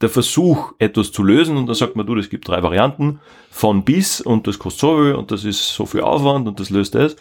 [0.00, 3.20] der Versuch, etwas zu lösen und dann sagt man, du, es gibt drei Varianten
[3.50, 6.70] von bis und das kostet so viel und das ist so viel Aufwand und das
[6.70, 7.16] löst das.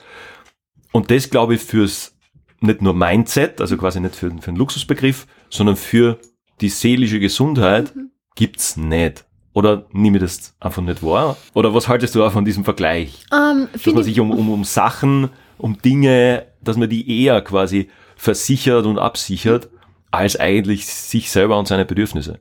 [0.94, 2.16] Und das glaube ich fürs
[2.62, 6.18] nicht nur Mindset, also quasi nicht für, für einen Luxusbegriff, sondern für
[6.62, 8.12] die seelische Gesundheit Mhm.
[8.36, 9.26] gibt's nicht.
[9.52, 11.36] Oder nehme ich das einfach nicht wahr?
[11.54, 13.26] Oder was haltest du auch von diesem Vergleich?
[13.34, 17.42] Ähm, dass man ich- sich um, um, um Sachen, um Dinge, dass man die eher
[17.42, 19.70] quasi versichert und absichert,
[20.10, 22.40] als eigentlich sich selber und seine Bedürfnisse.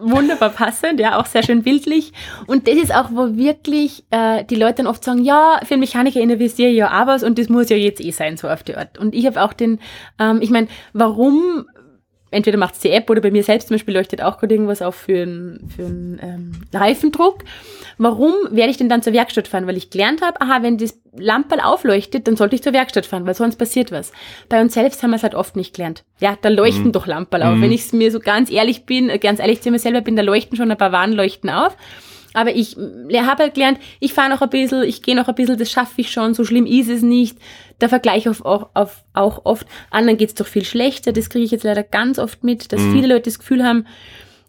[0.00, 2.12] Wunderbar passend, ja, auch sehr schön bildlich.
[2.46, 5.80] Und das ist auch, wo wirklich äh, die Leute dann oft sagen, ja, für einen
[5.80, 8.62] Mechaniker investiere ich ja auch was und das muss ja jetzt eh sein, so auf
[8.62, 8.98] die Art.
[8.98, 9.80] Und ich habe auch den,
[10.18, 11.66] ähm, ich meine, warum,
[12.30, 14.94] entweder macht's die App oder bei mir selbst zum Beispiel leuchtet auch gerade irgendwas auf
[14.94, 17.44] für einen für einen, ähm, Reifendruck.
[17.98, 19.66] Warum werde ich denn dann zur Werkstatt fahren?
[19.66, 23.26] Weil ich gelernt habe, aha, wenn das Lamperl aufleuchtet, dann sollte ich zur Werkstatt fahren,
[23.26, 24.12] weil sonst passiert was.
[24.48, 26.04] Bei uns selbst haben wir es halt oft nicht gelernt.
[26.20, 26.92] Ja, da leuchten Mhm.
[26.92, 27.56] doch Lamperl auf.
[27.56, 27.62] Mhm.
[27.62, 30.16] Wenn ich es mir so ganz ehrlich bin, äh, ganz ehrlich zu mir selber bin,
[30.16, 31.76] da leuchten schon ein paar Warnleuchten auf.
[32.32, 35.58] Aber ich habe halt gelernt, ich fahre noch ein bisschen, ich gehe noch ein bisschen,
[35.58, 37.36] das schaffe ich schon, so schlimm ist es nicht.
[37.80, 41.50] Der Vergleich auf, auf, auf auch oft, anderen geht's doch viel schlechter, das kriege ich
[41.50, 42.92] jetzt leider ganz oft mit, dass Mhm.
[42.92, 43.86] viele Leute das Gefühl haben,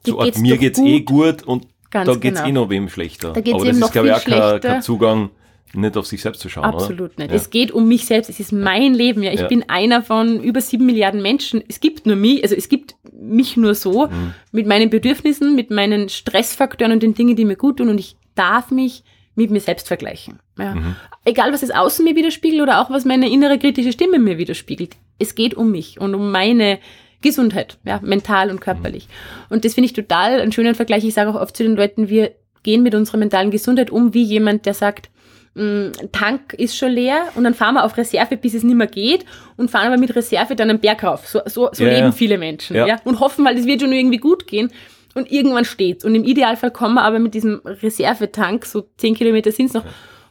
[0.06, 0.88] So, geht's mir geht's gut.
[0.88, 2.50] eh gut und Ganz da geht's genau.
[2.50, 3.34] eh noch wem schlechter.
[3.34, 5.30] Da geht's Aber das ist, glaube ich, auch kein, kein Zugang,
[5.74, 7.24] nicht auf sich selbst zu schauen, Absolut oder?
[7.24, 7.30] nicht.
[7.32, 7.36] Ja.
[7.38, 8.30] Es geht um mich selbst.
[8.30, 9.24] Es ist mein Leben.
[9.24, 9.48] Ja, ich Ja.
[9.48, 11.64] bin einer von über sieben Milliarden Menschen.
[11.68, 14.34] Es gibt nur mich, also es gibt mich nur so Mhm.
[14.52, 17.90] mit meinen Bedürfnissen, mit meinen Stressfaktoren und den Dingen, die mir gut tun.
[17.90, 19.04] Und ich darf mich
[19.36, 20.40] mit mir selbst vergleichen.
[20.60, 20.76] Ja.
[20.76, 20.96] Mhm.
[21.26, 24.96] Egal, was es außen mir widerspiegelt oder auch was meine innere kritische Stimme mir widerspiegelt.
[25.20, 26.80] Es geht um mich und um meine
[27.22, 29.08] Gesundheit, ja, mental und körperlich.
[29.50, 31.04] Und das finde ich total einen schönen Vergleich.
[31.06, 32.32] Ich sage auch oft zu den Leuten, wir
[32.64, 35.21] gehen mit unserer mentalen Gesundheit um wie jemand, der sagt, "Mm,
[35.54, 39.26] Tank ist schon leer und dann fahren wir auf Reserve, bis es nicht mehr geht
[39.58, 41.28] und fahren aber mit Reserve dann einen Berg rauf.
[41.28, 42.12] So, so, so Ja, leben ja.
[42.12, 42.76] viele Menschen.
[42.76, 42.88] Ja.
[42.88, 43.02] Ja.
[43.04, 44.72] Und hoffen mal, es wird schon irgendwie gut gehen.
[45.14, 46.06] Und irgendwann steht's.
[46.06, 49.84] Und im Idealfall kommen wir aber mit diesem Reservetank, so zehn Kilometer sind's noch,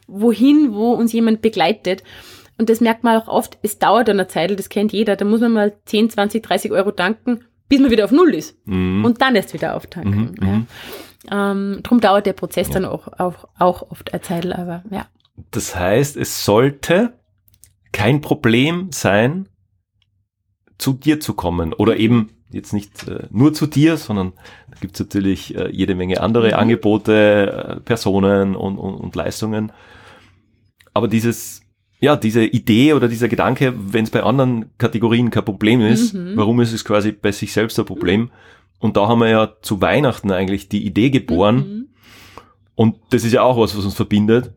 [0.07, 2.01] wohin, wo uns jemand begleitet.
[2.57, 5.15] Und das merkt man auch oft, es dauert eine Zeit, das kennt jeder.
[5.15, 8.55] Da muss man mal 10, 20, 30 Euro tanken, bis man wieder auf Null ist.
[8.65, 9.05] Mhm.
[9.05, 10.35] Und dann erst wieder auftanken.
[10.39, 10.53] Mhm, mhm.
[10.53, 10.61] Ja.
[11.29, 15.05] Ähm, drum dauert der Prozess dann auch, auch, auch oft eine Zeit, aber ja.
[15.51, 17.13] Das heißt, es sollte
[17.91, 19.47] kein Problem sein,
[20.77, 24.33] zu dir zu kommen oder eben jetzt nicht äh, nur zu dir, sondern
[24.71, 26.53] da gibt es natürlich äh, jede Menge andere Mhm.
[26.55, 29.71] Angebote, äh, Personen und, und, und Leistungen.
[30.93, 31.61] Aber dieses,
[31.99, 36.33] ja, diese Idee oder dieser Gedanke, wenn es bei anderen Kategorien kein Problem ist, Mhm.
[36.35, 38.31] warum ist es quasi bei sich selbst ein Problem?
[38.81, 41.87] Und da haben wir ja zu Weihnachten eigentlich die Idee geboren, Mhm.
[42.75, 44.53] und das ist ja auch was, was uns verbindet.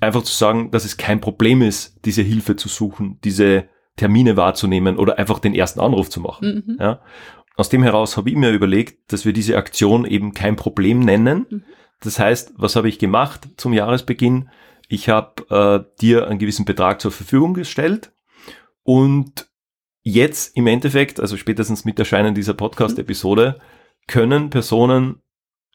[0.00, 4.98] Einfach zu sagen, dass es kein Problem ist, diese Hilfe zu suchen, diese Termine wahrzunehmen
[4.98, 6.64] oder einfach den ersten Anruf zu machen.
[6.66, 6.76] Mhm.
[6.80, 7.00] Ja?
[7.56, 11.46] Aus dem heraus habe ich mir überlegt, dass wir diese Aktion eben kein Problem nennen.
[11.48, 11.62] Mhm.
[12.00, 14.50] Das heißt, was habe ich gemacht zum Jahresbeginn?
[14.88, 18.12] Ich habe äh, dir einen gewissen Betrag zur Verfügung gestellt
[18.82, 19.46] und
[20.04, 23.58] jetzt im Endeffekt, also spätestens mit Erscheinen dieser Podcast-Episode,
[24.06, 25.22] können Personen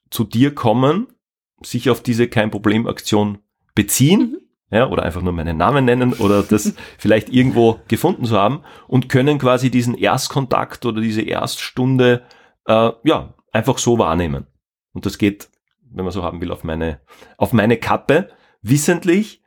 [0.09, 1.07] zu dir kommen,
[1.61, 3.39] sich auf diese kein Problem Aktion
[3.75, 4.37] beziehen,
[4.71, 4.75] Mhm.
[4.77, 9.09] ja, oder einfach nur meinen Namen nennen oder das vielleicht irgendwo gefunden zu haben und
[9.09, 12.23] können quasi diesen Erstkontakt oder diese Erststunde
[12.65, 14.45] äh, ja einfach so wahrnehmen.
[14.93, 15.49] Und das geht,
[15.91, 17.01] wenn man so haben will, auf meine
[17.37, 18.29] auf meine Kappe,
[18.61, 19.41] wissentlich,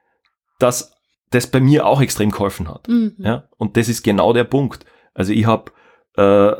[0.58, 0.91] dass
[1.32, 2.88] das bei mir auch extrem geholfen hat.
[2.88, 3.14] Mhm.
[3.18, 4.84] Ja, und das ist genau der Punkt.
[5.14, 5.72] Also ich habe
[6.16, 6.52] äh,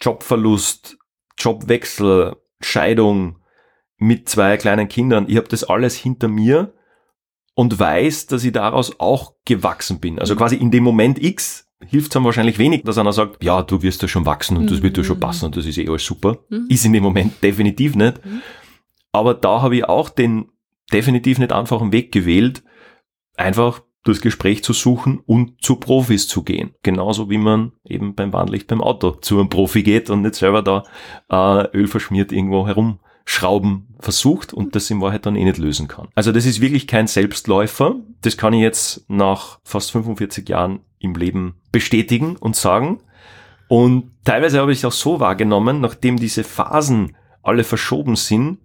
[0.00, 0.98] Jobverlust,
[1.38, 3.36] Jobwechsel, Scheidung
[3.96, 5.26] mit zwei kleinen Kindern.
[5.28, 6.72] Ich habe das alles hinter mir
[7.54, 10.18] und weiß, dass ich daraus auch gewachsen bin.
[10.18, 13.62] Also quasi in dem Moment X hilft es einem wahrscheinlich wenig, dass einer sagt, ja,
[13.62, 15.20] du wirst ja schon wachsen und das wird ja schon Mhm.
[15.20, 16.38] passen und das ist eh alles super.
[16.48, 16.66] Mhm.
[16.68, 18.24] Ist in dem Moment definitiv nicht.
[18.24, 18.42] Mhm.
[19.12, 20.50] Aber da habe ich auch den
[20.92, 22.62] definitiv nicht einfachen Weg gewählt,
[23.36, 26.74] einfach das Gespräch zu suchen und zu Profis zu gehen.
[26.82, 30.62] Genauso wie man eben beim Warnlicht beim Auto zu einem Profi geht und nicht selber
[30.62, 30.84] da
[31.30, 36.08] äh, Öl verschmiert irgendwo herumschrauben versucht und das in Wahrheit dann eh nicht lösen kann.
[36.14, 37.96] Also das ist wirklich kein Selbstläufer.
[38.22, 43.00] Das kann ich jetzt nach fast 45 Jahren im Leben bestätigen und sagen.
[43.68, 48.58] Und teilweise habe ich es auch so wahrgenommen, nachdem diese Phasen alle verschoben sind,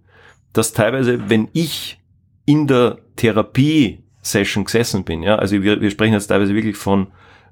[0.52, 2.00] dass teilweise, wenn ich
[2.46, 2.98] in der
[4.32, 7.08] Therapie-Session gesessen bin, ja, also wir, wir sprechen jetzt teilweise wirklich von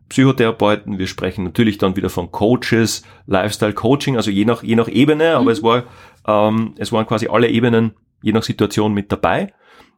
[0.09, 5.35] Psychotherapeuten, wir sprechen natürlich dann wieder von Coaches, Lifestyle-Coaching, also je nach, je nach Ebene,
[5.35, 5.49] aber Mhm.
[5.51, 5.85] es war,
[6.27, 9.53] ähm, es waren quasi alle Ebenen, je nach Situation mit dabei,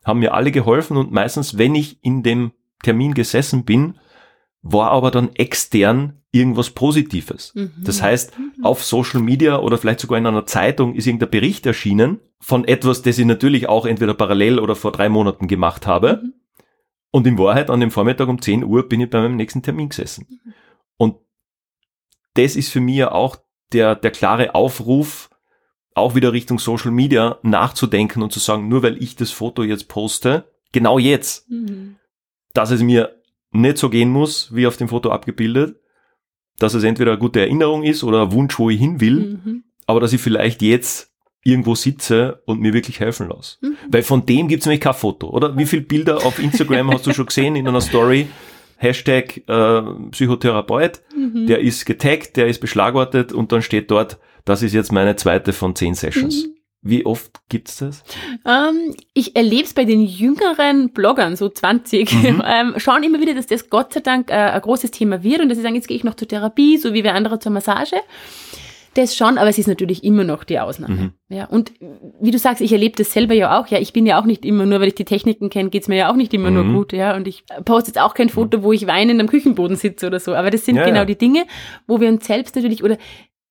[0.05, 2.53] haben mir alle geholfen und meistens, wenn ich in dem
[2.83, 3.95] Termin gesessen bin,
[4.62, 7.53] war aber dann extern irgendwas Positives.
[7.55, 7.72] Mhm.
[7.79, 8.64] Das heißt, Mhm.
[8.64, 13.03] auf Social Media oder vielleicht sogar in einer Zeitung ist irgendein Bericht erschienen von etwas,
[13.03, 16.20] das ich natürlich auch entweder parallel oder vor drei Monaten gemacht habe.
[16.22, 16.33] Mhm.
[17.11, 19.89] Und in Wahrheit an dem Vormittag um 10 Uhr bin ich bei meinem nächsten Termin
[19.89, 20.27] gesessen.
[20.29, 20.53] Mhm.
[20.99, 21.17] Und
[22.35, 23.37] das ist für mich ja auch
[23.73, 25.31] der, der klare Aufruf,
[25.95, 29.89] auch wieder Richtung Social Media nachzudenken und zu sagen, nur weil ich das Foto jetzt
[29.89, 31.97] poste, genau jetzt, Mhm.
[32.53, 33.17] dass es mir
[33.53, 35.81] nicht so gehen muss, wie auf dem Foto abgebildet,
[36.59, 39.65] dass es entweder eine gute Erinnerung ist oder ein Wunsch, wo ich hin will, Mhm.
[39.87, 41.15] aber dass ich vielleicht jetzt
[41.47, 43.57] irgendwo sitze und mir wirklich helfen lasse.
[43.61, 43.76] Mhm.
[43.88, 45.57] Weil von dem gibt's nämlich kein Foto, oder?
[45.57, 48.26] Wie viele Bilder auf Instagram hast du schon gesehen in einer Story?
[48.78, 51.47] Hashtag äh, Psychotherapeut, Mhm.
[51.47, 55.53] der ist getaggt, der ist beschlagwortet und dann steht dort, das ist jetzt meine zweite
[55.55, 56.44] von zehn Sessions.
[56.47, 56.53] Mhm.
[56.82, 58.05] Wie oft gibt's das?
[58.47, 62.42] Ähm, ich erlebe es bei den jüngeren Bloggern, so 20, Mhm.
[62.47, 65.49] ähm, schauen immer wieder, dass das Gott sei Dank äh, ein großes Thema wird und
[65.49, 67.97] dass sie sagen, jetzt gehe ich noch zur Therapie, so wie wir andere zur Massage.
[68.97, 70.94] Das schon, aber es ist natürlich immer noch die Ausnahme.
[70.94, 71.12] Mhm.
[71.28, 71.72] Ja, und
[72.20, 73.66] wie du sagst, ich erlebe das selber ja auch.
[73.68, 75.97] Ja, ich bin ja auch nicht immer nur, weil ich die Techniken kenne, geht's mir
[75.97, 76.55] ja auch nicht immer Mhm.
[76.55, 76.92] nur gut.
[76.92, 80.18] Ja, und ich poste jetzt auch kein Foto, wo ich weinend am Küchenboden sitze oder
[80.20, 80.34] so.
[80.34, 81.05] Aber das sind Ja, genau ja.
[81.05, 81.44] die Dinge,
[81.86, 82.97] wo wir uns selbst natürlich oder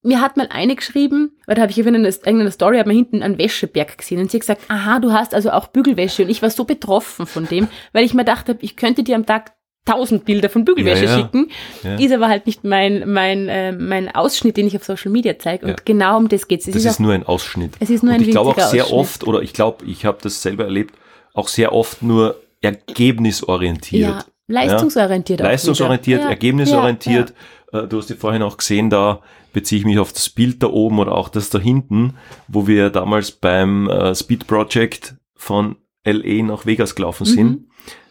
[0.03, 2.95] mir hat mal eine geschrieben, weil da habe ich auf einer, irgendeiner Story, hat man
[2.95, 6.29] hinten einen Wäscheberg gesehen und sie hat gesagt, aha, du hast also auch Bügelwäsche und
[6.29, 9.53] ich war so betroffen von dem, weil ich mir dachte, ich könnte dir am Tag
[9.86, 11.17] tausend Bilder von Bügelwäsche Ja, ja.
[11.19, 11.51] schicken,
[11.83, 11.95] Ja.
[11.95, 15.67] ist aber halt nicht mein, mein, äh, mein Ausschnitt, den ich auf Social Media zeige
[15.67, 16.67] und genau um das geht's.
[16.67, 17.73] Es Das ist ist auch, nur ein Ausschnitt.
[17.79, 18.99] es ist nur Und ein ich glaube auch sehr Ausschnitt.
[18.99, 20.95] oft, oder ich glaube, ich habe das selber erlebt,
[21.33, 24.01] auch sehr oft nur ergebnisorientiert.
[24.01, 27.29] ja, leistungsorientiert Leistungsorientiert, ergebnisorientiert.
[27.71, 29.19] Äh, Du hast ja vorhin auch gesehen, da
[29.51, 32.13] beziehe ich mich auf das Bild da oben oder auch das da hinten,
[32.47, 35.75] wo wir damals beim äh, Speed Project von
[36.05, 37.67] LA nach Vegas gelaufen Mhm.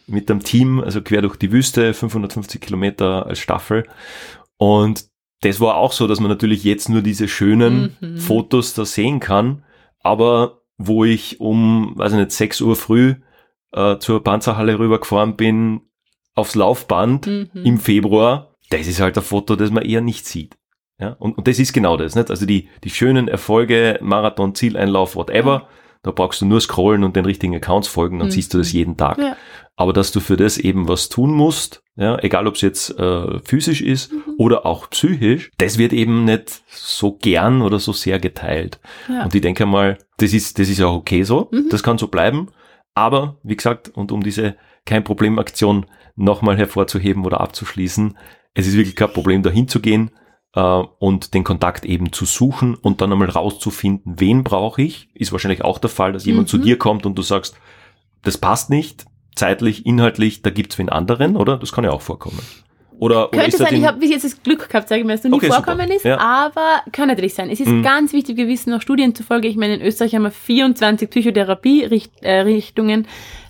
[0.07, 3.85] Mit dem Team, also quer durch die Wüste, 550 Kilometer als Staffel.
[4.57, 5.05] Und
[5.41, 8.17] das war auch so, dass man natürlich jetzt nur diese schönen Mhm.
[8.17, 9.63] Fotos da sehen kann,
[10.01, 13.15] aber wo ich um, weiß ich nicht, 6 Uhr früh
[13.71, 15.81] äh, zur Panzerhalle rübergefahren bin,
[16.35, 17.49] aufs Laufband Mhm.
[17.63, 20.55] im Februar, das ist halt ein Foto, das man eher nicht sieht.
[20.99, 22.29] Ja, und, und das ist genau das, nicht?
[22.29, 25.67] Also die, die schönen Erfolge, Marathon, Zieleinlauf, whatever,
[26.05, 28.31] da brauchst du nur scrollen und den richtigen Accounts folgen, dann Mhm.
[28.31, 29.17] siehst du das jeden Tag.
[29.17, 29.35] Ja.
[29.75, 33.39] Aber dass du für das eben was tun musst, ja, egal ob es jetzt äh,
[33.43, 34.35] physisch ist Mhm.
[34.37, 38.79] oder auch psychisch, das wird eben nicht so gern oder so sehr geteilt.
[39.09, 39.23] Ja.
[39.23, 41.69] Und ich denke mal, das ist, das ist auch okay so, Mhm.
[41.71, 42.49] das kann so bleiben.
[42.93, 48.15] Aber wie gesagt, und um diese kein Problem Aktion nochmal hervorzuheben oder abzuschließen,
[48.53, 50.11] es ist wirklich kein Problem, da hinzugehen äh,
[50.61, 55.09] und den Kontakt eben zu suchen und dann einmal rauszufinden, wen brauche ich.
[55.13, 56.49] Ist wahrscheinlich auch der Fall, dass jemand Mhm.
[56.49, 57.55] zu dir kommt und du sagst,
[58.23, 61.57] das passt nicht, zeitlich, inhaltlich, da gibt's wen anderen, oder?
[61.57, 62.39] Das kann ja auch vorkommen.
[62.97, 65.01] Oder, oder Könnte ist das sein, in, ich habe bis jetzt das Glück gehabt, sage
[65.01, 65.63] ich mal, dass es noch nie Okay, super.
[65.65, 66.17] vorkommen ist, Ja.
[66.17, 67.49] aber kann natürlich sein.
[67.49, 67.83] Es ist Mhm.
[67.83, 73.07] ganz wichtig, wir wissen nach Studien zufolge, ich meine, in Österreich haben wir 24 Psychotherapie-Richtungen.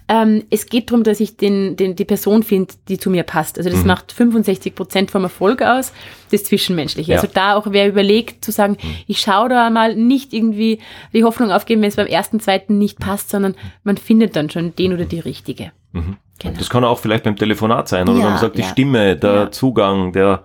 [0.07, 3.57] Ähm, es geht darum, dass ich den, den, die Person finde, die zu mir passt.
[3.57, 3.87] Also das Mhm.
[3.87, 5.93] macht 65 Prozent vom Erfolg aus,
[6.31, 7.11] das Zwischenmenschliche.
[7.13, 7.17] Ja.
[7.17, 7.21] Mhm.
[7.23, 8.77] Also da auch wer überlegt zu sagen,
[9.07, 10.79] ich schaue da mal nicht irgendwie
[11.13, 14.75] die Hoffnung aufgeben, wenn es beim ersten, zweiten nicht passt, sondern man findet dann schon
[14.75, 15.71] den oder die Richtige.
[15.93, 16.17] Mhm.
[16.39, 16.57] Genau.
[16.57, 18.19] Das kann auch vielleicht beim Telefonat sein, oder?
[18.19, 18.67] Ja, man sagt, die ja.
[18.67, 19.51] Stimme, der Ja.
[19.51, 20.43] Zugang, der,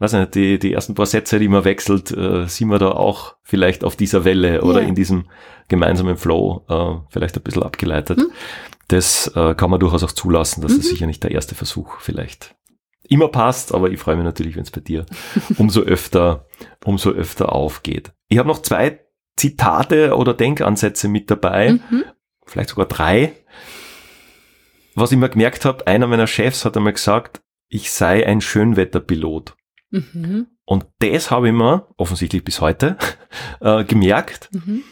[0.00, 3.36] weiß nicht, die, die ersten paar Sätze, die man wechselt, äh, sind wir da auch
[3.44, 4.88] vielleicht auf dieser Welle oder Ja.
[4.88, 5.26] in diesem
[5.68, 8.18] gemeinsamen Flow äh, vielleicht ein bisschen abgeleitet.
[8.18, 8.26] Mhm.
[8.90, 10.76] Das äh, kann man durchaus auch zulassen, dass Mhm.
[10.78, 12.56] das sicher nicht der erste Versuch vielleicht
[13.08, 15.06] immer passt, aber ich freue mich natürlich, wenn es bei dir
[15.58, 16.46] umso öfter,
[16.84, 18.12] umso öfter aufgeht.
[18.28, 19.00] Ich habe noch zwei
[19.36, 22.04] Zitate oder Denkansätze mit dabei Mhm.
[22.46, 23.32] vielleicht sogar drei.
[24.96, 29.54] Was ich mir gemerkt habe, einer meiner Chefs hat einmal gesagt, ich sei ein Schönwetterpilot.
[29.90, 30.48] Mhm.
[30.64, 32.96] Und das habe ich mir offensichtlich bis heute
[33.60, 34.48] äh, gemerkt.
[34.52, 34.82] Mhm.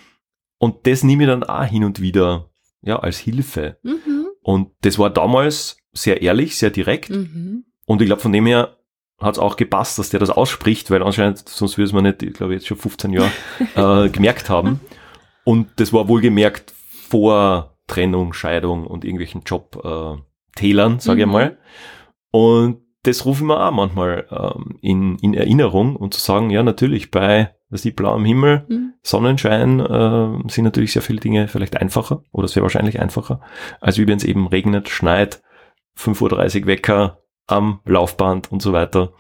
[0.59, 2.49] Und das nehme ich dann auch hin und wieder
[2.89, 3.79] ja, als Hilfe.
[3.83, 4.27] Mhm.
[4.43, 7.11] Und das war damals sehr ehrlich, sehr direkt.
[7.11, 7.65] Mhm.
[7.87, 8.77] Und ich glaube, von dem her
[9.21, 12.23] hat es auch gepasst, dass der das ausspricht, weil anscheinend, sonst würde es man nicht,
[12.23, 13.31] ich glaube, jetzt schon 15 Jahre
[14.07, 14.81] äh, gemerkt haben.
[15.45, 16.73] Und das war wohlgemerkt
[17.09, 21.33] vor Trennung, Scheidung und irgendwelchen Job-Tälern, äh, sage ich Mhm.
[21.33, 21.59] mal.
[22.31, 26.63] Und das rufe ich mir auch manchmal ähm, in, in Erinnerung und zu sagen, ja,
[26.63, 28.95] natürlich, bei was die blauem Himmel, Mhm.
[29.03, 33.41] Sonnenschein äh, sind natürlich sehr viele Dinge vielleicht einfacher oder sehr wahrscheinlich einfacher,
[33.81, 35.43] als wie wenn es eben regnet, schneit,
[35.97, 39.13] 5.30 Uhr Wecker am Laufband und so weiter.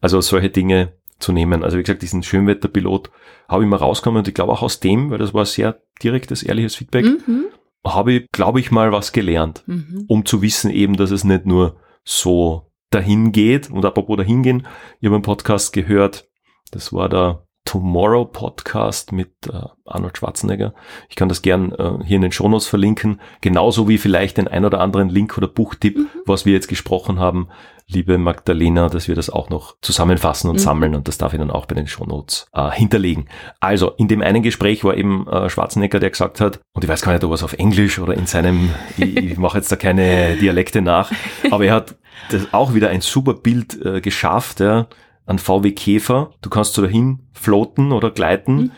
[0.00, 1.62] Also solche Dinge zu nehmen.
[1.64, 3.10] Also wie gesagt, diesen Schönwetterpilot
[3.48, 6.42] habe ich mal rausgekommen und ich glaube auch aus dem, weil das war sehr direktes,
[6.42, 7.46] ehrliches Feedback, Mhm.
[7.84, 10.04] habe ich, glaube ich, mal was gelernt, Mhm.
[10.08, 13.70] um zu wissen eben, dass es nicht nur so dahin geht.
[13.70, 14.66] Und apropos dahin gehen,
[15.00, 16.28] ich habe einen Podcast gehört,
[16.70, 20.72] das war der Tomorrow Podcast mit äh, Arnold Schwarzenegger.
[21.10, 24.64] Ich kann das gern äh, hier in den Shownotes verlinken, genauso wie vielleicht den ein
[24.64, 26.06] oder anderen Link oder Buchtipp, Mhm.
[26.24, 27.48] was wir jetzt gesprochen haben,
[27.86, 30.60] liebe Magdalena, dass wir das auch noch zusammenfassen und Mhm.
[30.60, 33.28] sammeln und das darf ich dann auch bei den Shownotes äh, hinterlegen.
[33.60, 37.02] Also, in dem einen Gespräch war eben äh, Schwarzenegger, der gesagt hat, und ich weiß
[37.02, 39.76] gar nicht, ob er es auf Englisch oder in seinem, ich, ich mache jetzt da
[39.76, 41.12] keine Dialekte nach,
[41.50, 41.96] aber er hat
[42.30, 44.86] das auch wieder ein super Bild äh, geschafft, ja,
[45.28, 46.32] ein VW Käfer.
[46.40, 48.56] Du kannst so dahin floaten oder gleiten.
[48.56, 48.70] Mhm.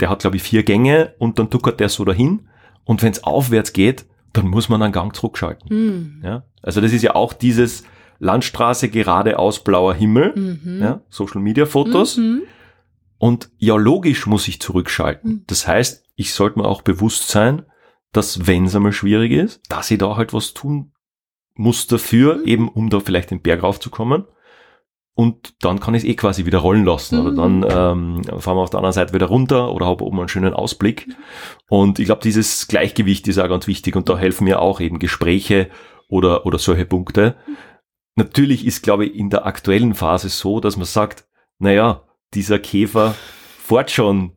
[0.00, 2.48] Der hat, glaube ich, vier Gänge und dann tuckert der so dahin.
[2.84, 5.68] Und wenn es aufwärts geht, dann muss man einen Gang zurückschalten.
[5.70, 6.22] Mhm.
[6.24, 6.44] Ja?
[6.62, 7.84] Also das ist ja auch dieses
[8.20, 10.82] Landstraße geradeaus blauer Himmel, Mhm.
[10.82, 11.00] ja?
[11.08, 12.16] Social Media Fotos.
[12.16, 12.42] Mhm.
[13.18, 15.30] Und ja, logisch muss ich zurückschalten.
[15.30, 15.44] Mhm.
[15.46, 17.62] Das heißt, ich sollte mir auch bewusst sein,
[18.12, 20.92] dass wenn es einmal schwierig ist, dass ich da halt was tun
[21.54, 22.44] muss dafür, Mhm.
[22.46, 24.24] eben um da vielleicht den Berg raufzukommen.
[25.18, 27.18] Und dann kann ich es eh quasi wieder rollen lassen.
[27.18, 27.62] Oder Mhm.
[27.62, 30.54] dann ähm, fahren wir auf der anderen Seite wieder runter oder habe oben einen schönen
[30.54, 31.08] Ausblick.
[31.68, 35.00] Und ich glaube, dieses Gleichgewicht ist auch ganz wichtig und da helfen mir auch eben
[35.00, 35.70] Gespräche
[36.08, 37.34] oder, oder solche Punkte.
[38.14, 41.26] Natürlich ist, glaube ich, in der aktuellen Phase so, dass man sagt,
[41.58, 42.02] naja,
[42.34, 43.16] dieser Käfer
[43.58, 44.32] fährt schon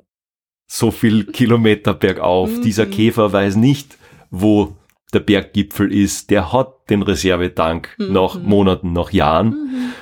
[0.67, 2.49] so viel Kilometer bergauf.
[2.57, 2.61] Mhm.
[2.63, 3.97] Dieser Käfer weiß nicht,
[4.31, 4.77] wo
[5.13, 6.31] der Berggipfel ist.
[6.31, 8.13] Der hat den Reservetank Mhm.
[8.13, 9.93] nach Monaten, nach Jahren.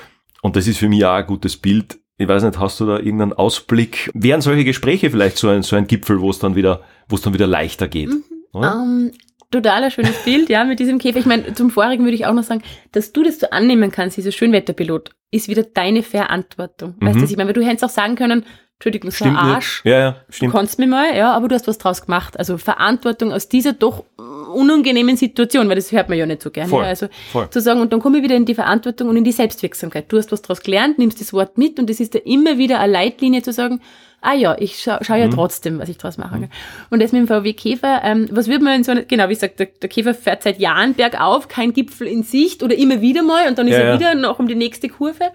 [0.42, 0.46] Mhm.
[0.46, 1.98] Und das ist für mich auch ein gutes Bild.
[2.18, 4.10] Ich weiß nicht, hast du da irgendeinen Ausblick?
[4.14, 7.22] Wären solche Gespräche vielleicht so ein, so ein Gipfel, wo es dann wieder, wo es
[7.22, 8.08] dann wieder leichter geht?
[8.10, 8.24] Mhm.
[8.52, 8.72] Oder?
[8.74, 9.12] Ähm,
[9.50, 11.18] totaler schönes Bild, ja, mit diesem Käfer.
[11.18, 12.62] Ich meine, zum vorigen würde ich auch noch sagen,
[12.92, 16.94] dass du das so annehmen kannst, dieser Schönwetterpilot, ist wieder deine Verantwortung.
[17.00, 17.18] Weißt Mhm.
[17.18, 17.48] du, was ich meine?
[17.48, 18.44] Weil du hättest auch sagen können,
[18.78, 19.84] Entschuldigung, so ein Arsch.
[19.84, 19.92] nicht.
[19.92, 20.52] Ja, ja, Du stimmt.
[20.52, 22.38] kannst mir mal, ja, aber du hast was draus gemacht.
[22.38, 24.04] Also Verantwortung aus dieser doch
[24.50, 26.68] unangenehmen Situation, weil das hört man ja nicht so gerne.
[26.68, 27.48] Voll, also voll.
[27.50, 30.10] zu sagen, und dann komme ich wieder in die Verantwortung und in die Selbstwirksamkeit.
[30.12, 32.80] Du hast was draus gelernt, nimmst das Wort mit und das ist da immer wieder
[32.80, 33.80] eine Leitlinie zu sagen,
[34.22, 35.30] ah ja, ich scha schau ja Mhm.
[35.30, 36.48] trotzdem, was ich draus mache.
[36.90, 39.34] Und das mit dem VW Käfer, ähm, was würde man in so einer, genau, wie
[39.34, 43.22] gesagt, der, der Käfer fährt seit Jahren bergauf, kein Gipfel in Sicht oder immer wieder
[43.22, 43.98] mal und dann ist Ja, er ja.
[43.98, 45.30] wieder noch um die nächste Kurve.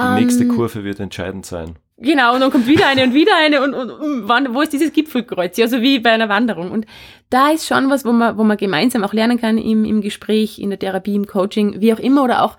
[0.00, 1.76] Die nächste Ähm, Kurve wird entscheidend sein.
[2.00, 4.72] Genau, und dann kommt wieder eine und wieder eine und, und, und wann, wo ist
[4.72, 5.56] dieses Gipfelkreuz?
[5.56, 6.70] Ja, so wie bei einer Wanderung.
[6.70, 6.86] Und
[7.28, 10.60] da ist schon was, wo man, wo man gemeinsam auch lernen kann im, im Gespräch,
[10.60, 12.56] in der Therapie, im Coaching, wie auch immer, oder auch,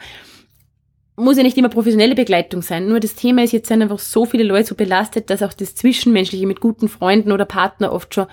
[1.16, 2.88] muss ja nicht immer professionelle Begleitung sein.
[2.88, 5.76] Nur das Thema ist jetzt sind einfach so viele Leute so belastet, dass auch das
[5.76, 8.26] Zwischenmenschliche mit guten Freunden oder Partner oft schon,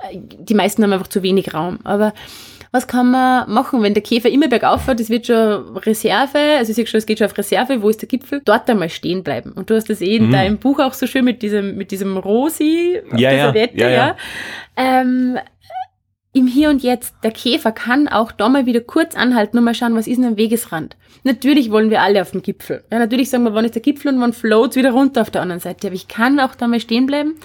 [0.00, 1.80] äh, die meisten haben einfach zu wenig Raum.
[1.84, 2.14] Aber
[2.74, 6.70] was kann man machen, wenn der Käfer immer bergauf fährt, das wird schon Reserve, also
[6.70, 8.42] ich sehe schon, es geht schon auf Reserve, wo ist der Gipfel?
[8.44, 9.52] Dort einmal stehen bleiben.
[9.52, 10.32] Und du hast das eh in Mhm.
[10.32, 13.90] deinem Buch auch so schön mit diesem, mit diesem Rosi Ja, der ja, ja, ja.
[13.90, 14.16] ja.
[14.76, 15.38] Ähm,
[16.32, 19.74] Im Hier und Jetzt, der Käfer kann auch da mal wieder kurz anhalten und mal
[19.76, 20.96] schauen, was ist denn am Wegesrand.
[21.22, 22.82] Natürlich wollen wir alle auf dem Gipfel.
[22.90, 25.42] Ja, natürlich sagen wir, wann ist der Gipfel und wann floats wieder runter auf der
[25.42, 25.86] anderen Seite.
[25.86, 27.36] Aber ich kann auch da mal stehen bleiben.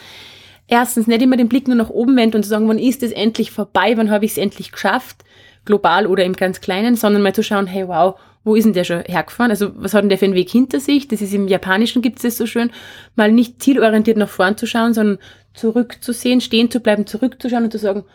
[0.71, 3.11] Erstens, nicht immer den Blick nur nach oben wenden und zu sagen, wann ist es
[3.11, 5.23] endlich vorbei, wann habe ich es endlich geschafft,
[5.65, 8.83] global oder im ganz Kleinen, sondern mal zu schauen, hey wow, wo ist denn der
[8.83, 9.49] schon hergefahren?
[9.49, 11.07] Also was hat denn der für einen Weg hinter sich?
[11.07, 12.69] Das ist im Japanischen gibt es das so schön,
[13.15, 15.17] mal nicht zielorientiert nach vorn zu schauen, sondern
[15.55, 18.05] zurückzusehen, stehen zu bleiben, zurückzuschauen und zu sagen,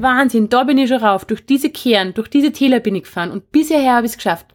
[0.00, 3.32] Wahnsinn, da bin ich schon rauf, durch diese Kehren, durch diese Täler bin ich gefahren
[3.32, 4.46] und bisher habe ich es geschafft.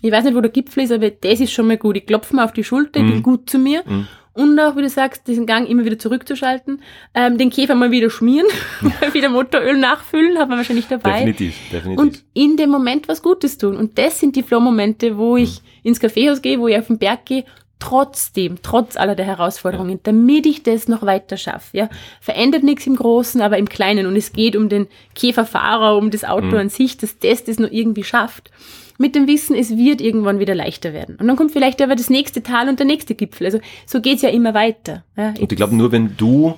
[0.00, 1.96] Ich weiß nicht, wo der Gipfel ist, aber das ist schon mal gut.
[1.96, 3.82] Ich klopfe mir auf die Schulter, ich bin gut zu mir.
[3.84, 4.06] Mhm.
[4.38, 6.80] Und auch, wie du sagst, diesen Gang immer wieder zurückzuschalten,
[7.14, 8.46] ähm, den Käfer mal wieder schmieren,
[9.12, 11.24] wieder Motoröl nachfüllen, hat man wahrscheinlich dabei.
[11.24, 11.98] Definitiv, definitiv.
[12.00, 13.76] Und in dem Moment was Gutes tun.
[13.76, 17.24] Und das sind die Flow-Momente, wo ich ins Kaffeehaus gehe, wo ich auf den Berg
[17.26, 17.44] gehe,
[17.80, 21.76] trotzdem, trotz aller der Herausforderungen, damit ich das noch weiter schaffe.
[21.76, 21.88] Ja.
[22.20, 24.06] Verändert nichts im Großen, aber im Kleinen.
[24.06, 26.54] Und es geht um den Käferfahrer, um das Auto Mhm.
[26.56, 28.50] an sich, dass das das noch irgendwie schafft.
[28.98, 31.16] Mit dem Wissen, es wird irgendwann wieder leichter werden.
[31.16, 33.46] Und dann kommt vielleicht aber das nächste Tal und der nächste Gipfel.
[33.46, 35.04] Also so geht's ja immer weiter.
[35.16, 36.54] Ja, Und ich glaube, nur wenn du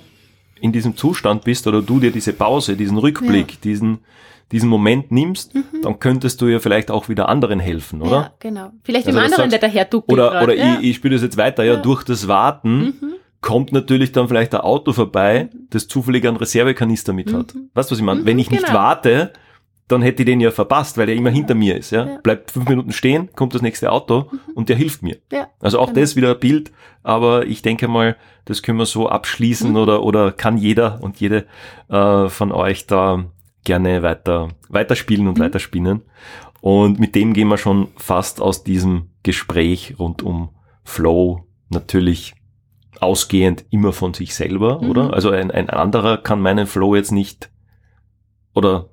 [0.61, 3.57] in diesem Zustand bist oder du dir diese Pause, diesen Rückblick, Ja.
[3.65, 3.99] diesen,
[4.53, 8.11] diesen Moment nimmst, dann könntest du ja vielleicht auch wieder anderen helfen, oder?
[8.11, 8.71] Ja, genau.
[8.85, 10.13] Vielleicht Also dem anderen, sagst- der daher duckelt.
[10.19, 10.79] Oder, grad, oder ja.
[10.81, 13.13] ich, ich spiele das jetzt weiter, ja, durch das Warten Mhm.
[13.41, 17.55] kommt natürlich dann vielleicht ein Auto vorbei, das zufällig einen Reservekanister mit hat.
[17.55, 17.71] Mhm.
[17.75, 18.21] Weißt du, was ich meine?
[18.21, 18.79] Mhm, Wenn ich nicht genau.
[18.79, 19.33] warte,
[19.91, 21.91] dann hätte ich den ja verpasst, weil der immer hinter mir ist.
[21.91, 22.07] Ja?
[22.07, 22.19] Ja.
[22.23, 25.19] Bleibt fünf Minuten stehen, kommt das nächste Auto und der hilft mir.
[25.33, 26.01] Ja, Also auch genau.
[26.01, 26.73] das wieder ein Bild,
[27.03, 29.77] aber ich denke mal, das können wir so abschließen Mhm.
[29.77, 31.47] oder, oder kann jeder und jede
[31.89, 33.25] äh, von euch da
[33.65, 35.43] gerne weiter, weiterspielen und Mhm.
[35.43, 36.03] weiterspinnen.
[36.61, 40.51] Und mit dem gehen wir schon fast aus diesem Gespräch rund um
[40.85, 42.35] Flow natürlich
[43.01, 44.91] ausgehend immer von sich selber, Mhm.
[44.91, 45.15] oder?
[45.15, 47.51] Also ein, ein anderer kann meinen Flow jetzt nicht
[48.55, 48.91] oder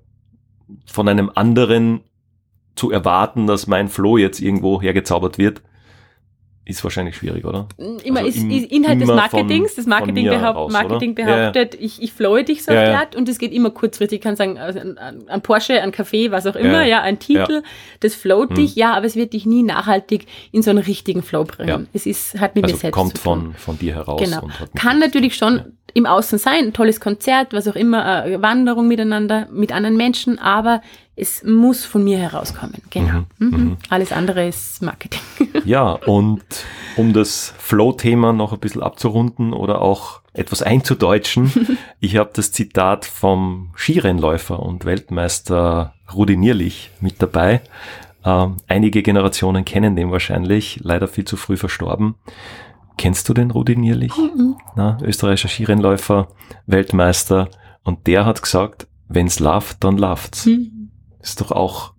[0.85, 2.01] von einem anderen
[2.75, 5.61] zu erwarten, dass mein Flow jetzt irgendwo hergezaubert wird,
[6.69, 7.69] ist wahrscheinlich schwierig, oder?
[8.03, 9.71] Immer Also ist, im- ist Inhalt des Marketings.
[9.73, 11.21] von- das Marketing, mir behaupt, raus, Marketing oder?
[11.21, 11.35] Ja, ja.
[11.51, 12.99] behauptet, ich, ich flowe dich so Ja.
[12.99, 14.17] Art und es geht immer kurzfristig.
[14.17, 14.97] Ich kann sagen, also ein,
[15.29, 17.01] ein Porsche, ein Kaffee, was auch immer, Ja.
[17.01, 17.63] ein Titel,
[18.01, 18.55] das float Hm.
[18.57, 21.87] dich, ja, aber es wird dich nie nachhaltig in so einen richtigen Flow bringen.
[21.93, 23.41] Es ist, hat mit mir Also selbst kommt zu tun.
[23.41, 24.21] von, von dir heraus.
[24.21, 24.49] Genau.
[24.75, 25.61] Kann natürlich schon
[25.97, 30.37] im Außen sein, ein tolles Konzert, was auch immer, eine Wanderung miteinander, mit anderen Menschen,
[30.37, 30.83] aber
[31.15, 32.75] es muss von mir herauskommen.
[32.91, 33.25] Genau.
[33.39, 33.57] Mhm, Mhm.
[33.57, 33.77] mhm.
[33.89, 35.21] Alles andere ist Marketing.
[35.65, 36.43] Ja, und
[36.97, 41.51] um das Flow-Thema noch ein bisschen abzurunden oder auch etwas einzudeutschen,
[41.99, 47.61] ich habe das Zitat vom Skirennläufer und Weltmeister Rudi Nierlich mit dabei.
[48.23, 52.15] Ähm, einige Generationen kennen den wahrscheinlich, leider viel zu früh verstorben.
[52.97, 54.11] Kennst du den Rudi Nierlich?
[54.75, 56.29] Na, österreichischer Skirennläufer,
[56.65, 57.49] Weltmeister.
[57.83, 60.45] Und der hat gesagt, wenn's läuft, dann läuft's.
[60.47, 60.91] Mhm.
[61.19, 61.93] Ist doch auch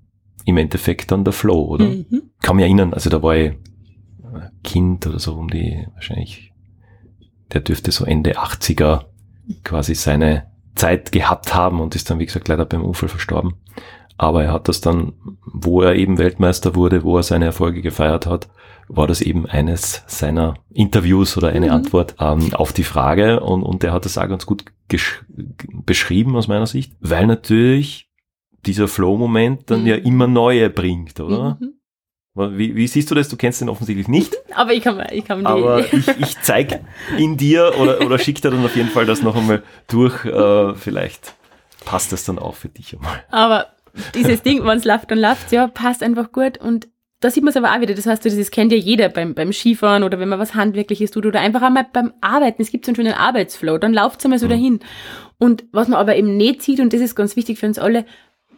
[0.45, 1.87] im Endeffekt dann der Flow, oder?
[1.87, 2.31] Mhm.
[2.41, 3.55] kann mich erinnern, also da war ich
[4.65, 6.53] Kind oder so um die, wahrscheinlich,
[7.53, 9.07] der dürfte so Ende 80er
[9.65, 13.55] quasi seine Zeit gehabt haben und ist dann, wie gesagt, leider beim Unfall verstorben.
[14.19, 15.13] Aber er hat das dann,
[15.47, 18.49] wo er eben Weltmeister wurde, wo er seine Erfolge gefeiert hat,
[18.89, 21.73] war das eben eines seiner Interviews oder eine Mhm.
[21.73, 24.65] Antwort ähm, auf die Frage und, und er hat das auch ganz gut
[25.85, 28.09] beschrieben aus meiner Sicht, weil natürlich
[28.67, 29.87] dieser Flow-Moment dann Mhm.
[29.87, 31.59] ja immer neue bringt, oder?
[31.61, 31.75] Mhm.
[32.57, 33.29] Wie, wie siehst du das?
[33.29, 36.81] Du kennst den offensichtlich nicht, Aber ich kann, ich kann die, aber ich, ich zeig
[37.17, 40.25] in dir oder, oder schick dir dann auf jeden Fall das noch einmal durch.
[40.25, 41.35] Äh, vielleicht
[41.85, 43.25] passt das dann auch für dich einmal.
[43.31, 43.67] aber
[44.15, 46.89] dieses Ding, wenn es läuft, dann läuft ja, passt einfach gut und
[47.21, 49.53] da sieht man es aber auch wieder, das heißt, das kennt ja jeder beim, beim
[49.53, 52.91] Skifahren oder wenn man was Handwerkliches tut oder einfach einmal beim Arbeiten, es gibt so
[52.91, 54.51] einen schönen Arbeitsflow, dann läuft es einmal so Mhm.
[54.51, 54.81] dahin.
[55.39, 58.05] Und was man aber eben nicht sieht, und das ist ganz wichtig für uns alle,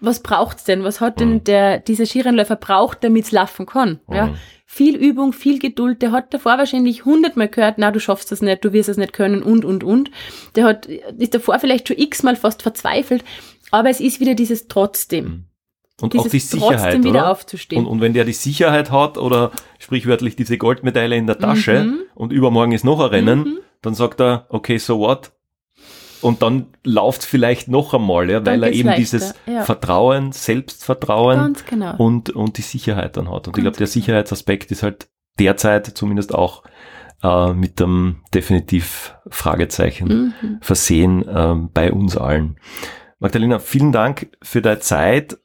[0.03, 0.82] was braucht's denn?
[0.84, 1.45] Was hat denn Mhm.
[1.45, 4.01] der, dieser Skirennläufer braucht, damit's laufen kann?
[4.11, 4.26] Ja?
[4.26, 4.34] Mhm.
[4.66, 6.01] Viel Übung, viel Geduld.
[6.01, 9.12] Der hat davor wahrscheinlich hundertmal gehört, na, du schaffst das nicht, du wirst es nicht
[9.14, 10.11] können und, und, und.
[10.55, 13.24] Der hat, ist davor vielleicht schon x-mal fast verzweifelt,
[13.71, 15.25] aber es ist wieder dieses trotzdem.
[15.25, 15.45] Mhm.
[16.03, 17.85] Und Dieses auch die Sicherheit, trotzdem wieder aufzustehen.
[17.85, 21.99] Und, und wenn der die Sicherheit hat oder sprichwörtlich diese Goldmedaille in der Tasche Mhm.
[22.14, 23.59] und übermorgen ist noch ein Rennen, Mhm.
[23.83, 25.33] dann sagt er, okay, so what?
[26.23, 29.62] Und dann läuft vielleicht noch einmal, ja, weil er eben leichter, dieses ja.
[29.62, 31.97] Vertrauen, Selbstvertrauen genau.
[31.97, 33.47] und, und die Sicherheit dann hat.
[33.49, 33.93] Und ich Ganz glaube, der genau.
[33.93, 35.09] Sicherheitsaspekt ist halt
[35.39, 36.62] derzeit zumindest auch
[37.23, 40.59] äh, mit dem definitiv Fragezeichen Mhm.
[40.61, 42.57] versehen ähm, bei uns allen.
[43.21, 45.39] Magdalena, vielen Dank für deine Zeit.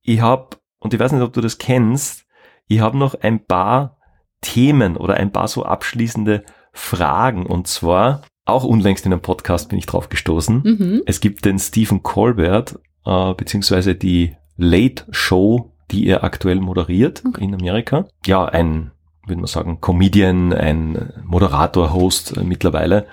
[0.00, 2.24] Ich habe, und ich weiß nicht, ob du das kennst,
[2.66, 3.98] ich habe noch ein paar
[4.40, 6.42] Themen oder ein paar so abschließende
[6.72, 7.44] Fragen.
[7.44, 10.62] Und zwar, auch unlängst in einem Podcast bin ich drauf gestoßen.
[10.64, 11.02] Mhm.
[11.04, 17.44] Es gibt den Stephen Colbert, äh, beziehungsweise die Late Show, die er aktuell moderiert Okay.
[17.44, 18.06] in Amerika.
[18.24, 18.90] Ja, ein,
[19.26, 23.06] würde man sagen, Comedian, ein Moderator, Host äh, mittlerweile.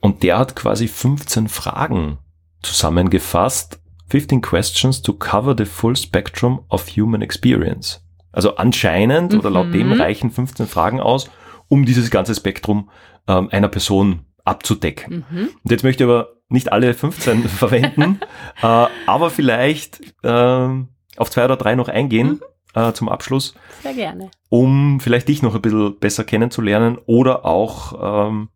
[0.00, 2.18] Und der hat quasi 15 Fragen
[2.64, 3.80] zusammengefasst.
[4.10, 8.00] 15 questions to cover the full spectrum of human experience.
[8.32, 10.00] Also anscheinend oder laut dem Mhm.
[10.00, 11.30] reichen 15 Fragen aus,
[11.68, 12.90] um dieses ganze Spektrum
[13.26, 15.24] ähm, einer Person abzudecken.
[15.30, 15.48] Mhm.
[15.62, 18.20] Und jetzt möchte ich aber nicht alle 15 verwenden,
[18.62, 22.40] äh, aber vielleicht ähm, auf zwei oder drei noch eingehen
[22.74, 24.30] äh, zum Abschluss, Sehr gerne.
[24.50, 28.48] um vielleicht dich noch ein bisschen besser kennenzulernen oder auch ähm,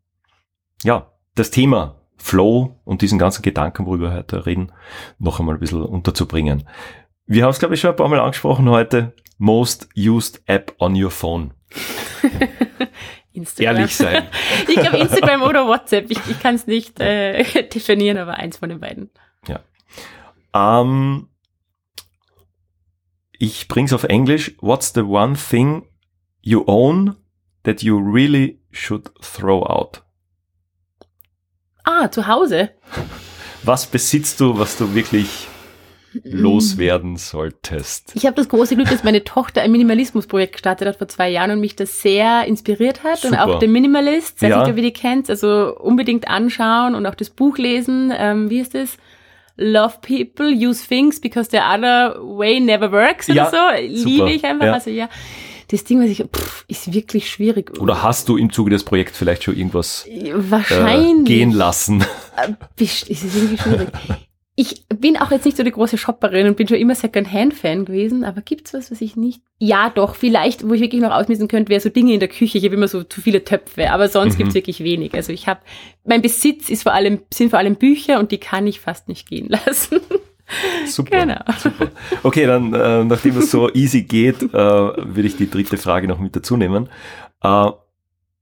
[0.84, 4.72] ja das Thema Flow und diesen ganzen Gedanken, worüber wir heute reden,
[5.18, 6.68] noch einmal ein bisschen unterzubringen.
[7.26, 9.14] Wir haben es, glaube ich, schon ein paar Mal angesprochen heute.
[9.38, 11.52] Most used app on your phone.
[13.32, 13.76] Instagram.
[13.76, 14.26] Ehrlich sein.
[14.68, 16.10] Ich glaube Instagram oder WhatsApp.
[16.10, 19.10] Ich, ich kann es nicht äh, definieren, aber eins von den beiden.
[20.54, 21.28] Ähm,
[23.38, 24.56] Ich bring's auf Englisch.
[24.60, 25.86] What's the one thing
[26.40, 27.16] you own
[27.62, 30.02] that you really should throw out?
[31.90, 32.68] Ah, zu Hause.
[33.62, 35.46] Was besitzt du, was du wirklich
[36.22, 38.12] loswerden solltest?
[38.14, 41.50] Ich habe das große Glück, dass meine Tochter ein Minimalismusprojekt gestartet hat vor zwei Jahren
[41.52, 43.18] und mich das sehr inspiriert hat.
[43.18, 43.32] Super.
[43.46, 44.62] Und auch The Minimalist, weiß Ja.
[44.66, 48.12] ob ihr die kennt, also unbedingt anschauen und auch das Buch lesen.
[48.16, 48.96] Ähm, wie ist es?
[49.56, 53.82] Love people, use things because the other way never works Ja, oder so.
[54.04, 54.66] Liebe ich einfach.
[54.66, 54.72] ja.
[54.74, 55.08] Also ja,
[55.70, 57.78] das Ding, was ich, pff, ist wirklich schwierig.
[57.80, 61.24] Oder hast du im Zuge des Projekts vielleicht schon irgendwas äh, Wahrscheinlich.
[61.26, 62.04] gehen lassen?
[62.76, 63.88] Best- ist es irgendwie schwierig.
[64.60, 68.24] Ich bin auch jetzt nicht so die große Shopperin und bin schon immer Second-Hand-Fan gewesen,
[68.24, 69.40] aber gibt's was, was ich nicht?
[69.60, 72.58] Ja, doch, vielleicht, wo ich wirklich noch ausmissen könnte, wäre so Dinge in der Küche.
[72.58, 74.38] Ich habe immer so zu viele Töpfe, aber sonst Mhm.
[74.38, 75.14] gibt's wirklich wenig.
[75.14, 75.60] Also ich habe,
[76.04, 79.28] mein Besitz ist vor allem, sind vor allem Bücher und die kann ich fast nicht
[79.28, 80.00] gehen lassen.
[80.86, 81.20] Super.
[81.20, 81.40] Genau.
[81.58, 81.88] Super.
[82.22, 86.18] Okay, dann, äh, nachdem es so easy geht, äh, würde ich die dritte Frage noch
[86.18, 86.88] mit dazu nehmen.
[87.42, 87.70] Äh,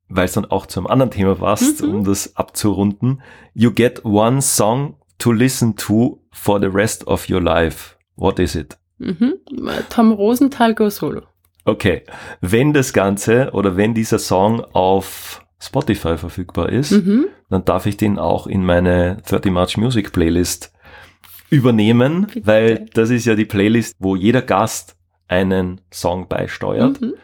[0.09, 1.90] weil es dann auch zu einem anderen Thema passt, Mhm.
[1.94, 3.22] um das abzurunden.
[3.54, 7.96] You get one song to listen to for the rest of your life.
[8.14, 8.78] What is it?
[8.98, 9.34] Mhm.
[9.90, 11.22] Tom Rosenthal Go Solo.
[11.64, 12.02] Okay,
[12.40, 17.26] wenn das Ganze oder wenn dieser Song auf Spotify verfügbar ist, Mhm.
[17.50, 20.72] dann darf ich den auch in meine 30 March Music Playlist
[21.51, 22.47] übernehmen, Bitte.
[22.47, 24.97] weil das ist ja die Playlist, wo jeder Gast
[25.28, 27.01] einen Song beisteuert.
[27.01, 27.14] Mhm.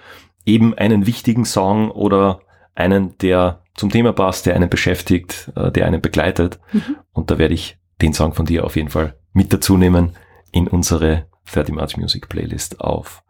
[0.44, 2.40] Eben einen wichtigen Song oder
[2.74, 6.58] einen, der zum Thema passt, der einen beschäftigt, äh, der einen begleitet.
[6.72, 6.96] Mhm.
[7.12, 10.16] Und da werde ich den Song von dir auf jeden Fall mit dazu nehmen
[10.50, 13.22] in unsere 30 March Music Playlist auf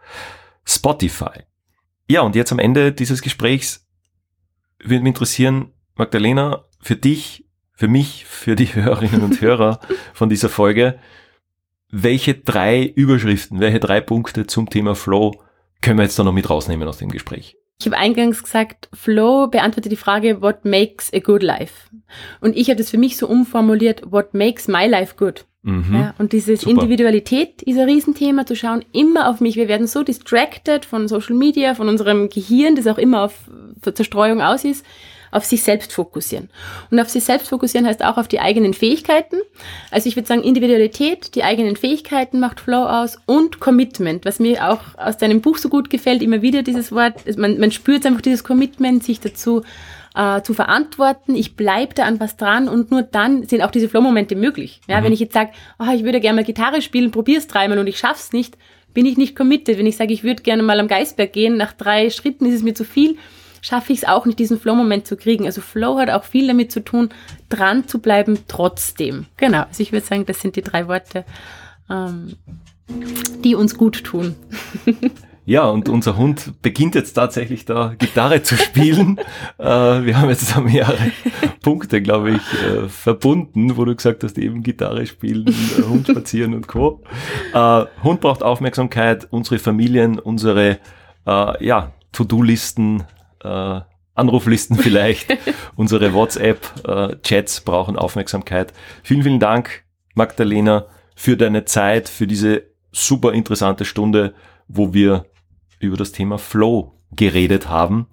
[0.65, 1.45] Spotify.
[2.09, 3.87] Ja, und jetzt am Ende dieses Gesprächs
[4.79, 7.47] würde mich interessieren, Magdalena, für dich,
[7.83, 9.81] für mich, für die Hörerinnen und Hörer
[10.15, 11.01] von dieser Folge,
[11.91, 15.33] welche drei Überschriften, welche drei Punkte zum Thema Flow
[15.81, 17.57] können wir jetzt da noch mit rausnehmen aus dem Gespräch?
[17.81, 21.89] Ich habe eingangs gesagt, Flow beantwortet die Frage, what makes a good life?
[22.41, 25.45] Und ich habe das für mich so umformuliert, what makes my life good?
[25.63, 25.93] Mhm.
[25.93, 26.53] Ja, und diese.
[26.53, 29.57] Individualität ist ein Riesenthema, zu schauen immer auf mich.
[29.57, 33.35] Wir werden so distracted von Social Media, von unserem Gehirn, das auch immer auf
[33.93, 34.87] Zerstreuung aus ist,
[35.33, 36.49] auf sich selbst fokussieren.
[36.91, 39.37] Und auf sich selbst fokussieren heißt auch auf die eigenen Fähigkeiten.
[39.91, 44.71] Also ich würde sagen, Individualität, die eigenen Fähigkeiten macht Flow aus und Commitment, was mir
[44.71, 48.21] auch aus deinem Buch so gut gefällt, immer wieder dieses Wort, man, man spürt einfach
[48.21, 49.63] dieses Commitment, sich dazu
[50.15, 53.89] äh, zu verantworten, ich bleibe da an was dran und nur dann sind auch diese
[53.89, 54.81] Flow-Momente möglich.
[54.87, 55.05] Ja, Mhm.
[55.05, 57.99] Wenn ich jetzt sage, oh, ich würde gerne mal Gitarre spielen, probier's dreimal und ich
[57.99, 58.59] schaff's nicht,
[58.93, 59.79] bin ich nicht committed.
[59.79, 62.63] Wenn ich sage, ich würde gerne mal am Geisberg gehen, nach drei Schritten ist es
[62.63, 63.17] mir zu viel,
[63.63, 65.47] schaffe ich es auch nicht, diesen Flow-Moment zu kriegen.
[65.47, 67.09] Also Flow hat auch viel damit zu tun,
[67.49, 69.27] dran zu bleiben trotzdem.
[69.39, 71.25] Genau, also ich würde sagen, das sind die drei Worte,
[71.89, 72.37] ähm,
[73.43, 74.35] die uns gut tun.
[75.45, 79.19] Ja, und unser Hund beginnt jetzt tatsächlich da Gitarre zu spielen.
[79.59, 81.11] äh, wir haben jetzt da mehrere
[81.63, 86.55] Punkte, glaube ich, äh, verbunden, wo du gesagt hast, eben Gitarre spielen, äh, Hund spazieren
[86.55, 87.03] und Co.
[87.53, 90.79] Äh, Hund braucht Aufmerksamkeit, unsere Familien, unsere
[91.27, 93.03] äh, ja, To-Do-Listen,
[93.43, 93.81] äh,
[94.15, 95.37] Anruflisten vielleicht,
[95.77, 98.73] unsere WhatsApp-Chats brauchen Aufmerksamkeit.
[99.03, 99.85] Vielen, vielen Dank,
[100.15, 104.35] Magdalena, für deine Zeit, für diese super interessante Stunde,
[104.69, 105.27] wo wir
[105.79, 108.07] über das Thema Flow geredet haben.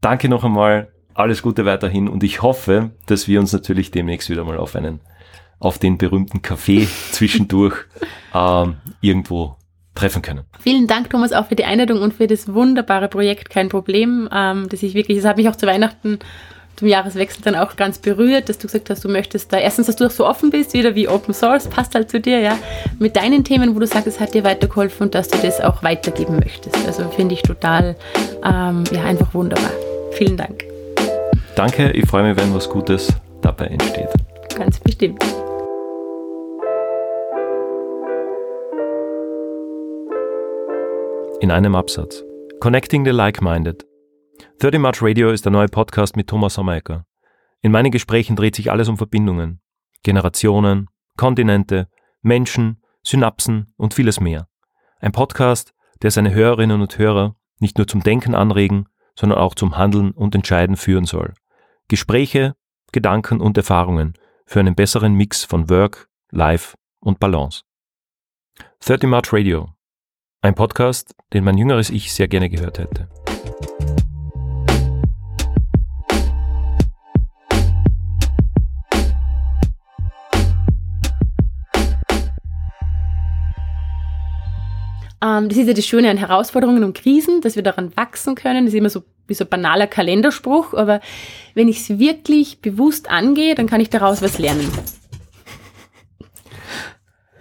[0.00, 4.44] Danke noch einmal, alles Gute weiterhin und ich hoffe, dass wir uns natürlich demnächst wieder
[4.44, 5.00] mal auf einen,
[5.58, 7.74] auf den berühmten Kaffee zwischendurch
[8.34, 9.56] ähm, irgendwo
[10.00, 10.40] treffen können.
[10.60, 13.50] Vielen Dank, Thomas, auch für die Einladung und für das wunderbare Projekt.
[13.50, 16.18] Kein Problem, ähm, dass ich wirklich, das hat mich auch zu Weihnachten,
[16.76, 19.96] zum Jahreswechsel dann auch ganz berührt, dass du gesagt hast, du möchtest da, erstens, dass
[19.96, 22.56] du auch so offen bist, wieder wie Open Source, passt halt zu dir, ja,
[22.98, 25.82] mit deinen Themen, wo du sagst, es hat dir weitergeholfen und dass du das auch
[25.82, 26.76] weitergeben möchtest.
[26.86, 27.96] Also finde ich total,
[28.42, 29.72] ähm, ja, einfach wunderbar.
[30.12, 30.64] Vielen Dank.
[31.54, 34.08] Danke, ich freue mich, wenn was Gutes dabei entsteht.
[34.56, 35.22] Ganz bestimmt.
[41.40, 42.22] In einem Absatz.
[42.60, 43.86] Connecting the Like-Minded.
[44.58, 47.06] 30 March Radio ist der neue Podcast mit Thomas Sommerecker.
[47.62, 49.62] In meinen Gesprächen dreht sich alles um Verbindungen.
[50.02, 51.88] Generationen, Kontinente,
[52.20, 54.48] Menschen, Synapsen und vieles mehr.
[54.98, 55.72] Ein Podcast,
[56.02, 58.86] der seine Hörerinnen und Hörer nicht nur zum Denken anregen,
[59.18, 61.32] sondern auch zum Handeln und Entscheiden führen soll.
[61.88, 62.54] Gespräche,
[62.92, 64.12] Gedanken und Erfahrungen
[64.44, 67.62] für einen besseren Mix von Work, Life und Balance.
[68.80, 69.70] 30 March Radio.
[70.42, 73.08] Ein Podcast, den mein jüngeres Ich sehr gerne gehört hätte.
[85.22, 88.64] Ähm, das ist ja das Schöne an Herausforderungen und Krisen, dass wir daran wachsen können.
[88.64, 91.02] Das ist immer so wie so ein banaler Kalenderspruch, aber
[91.52, 94.72] wenn ich es wirklich bewusst angehe, dann kann ich daraus was lernen.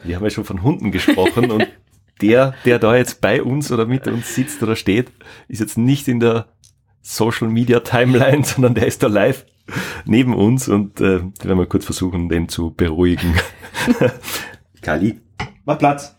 [0.03, 1.65] Wir haben ja schon von Hunden gesprochen und
[2.21, 5.11] der, der da jetzt bei uns oder mit uns sitzt oder steht,
[5.47, 6.47] ist jetzt nicht in der
[7.01, 9.45] Social Media Timeline, sondern der ist da live
[10.05, 13.35] neben uns und äh, wir werden mal kurz versuchen, den zu beruhigen.
[14.81, 15.19] Kali,
[15.65, 16.18] mach Platz.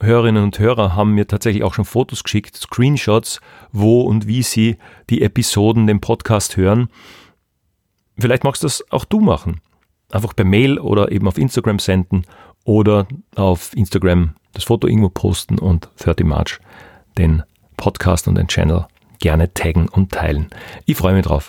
[0.00, 3.40] Hörerinnen und Hörer haben mir tatsächlich auch schon Fotos geschickt, Screenshots,
[3.72, 4.78] wo und wie sie
[5.10, 6.88] die Episoden, den Podcast hören.
[8.18, 9.60] Vielleicht magst du das auch du machen.
[10.10, 12.24] Einfach per Mail oder eben auf Instagram senden
[12.64, 16.58] oder auf Instagram das Foto irgendwo posten und 30 March
[17.16, 17.42] den
[17.76, 18.86] Podcast und den Channel
[19.20, 20.48] gerne taggen und teilen.
[20.86, 21.48] Ich freue mich drauf.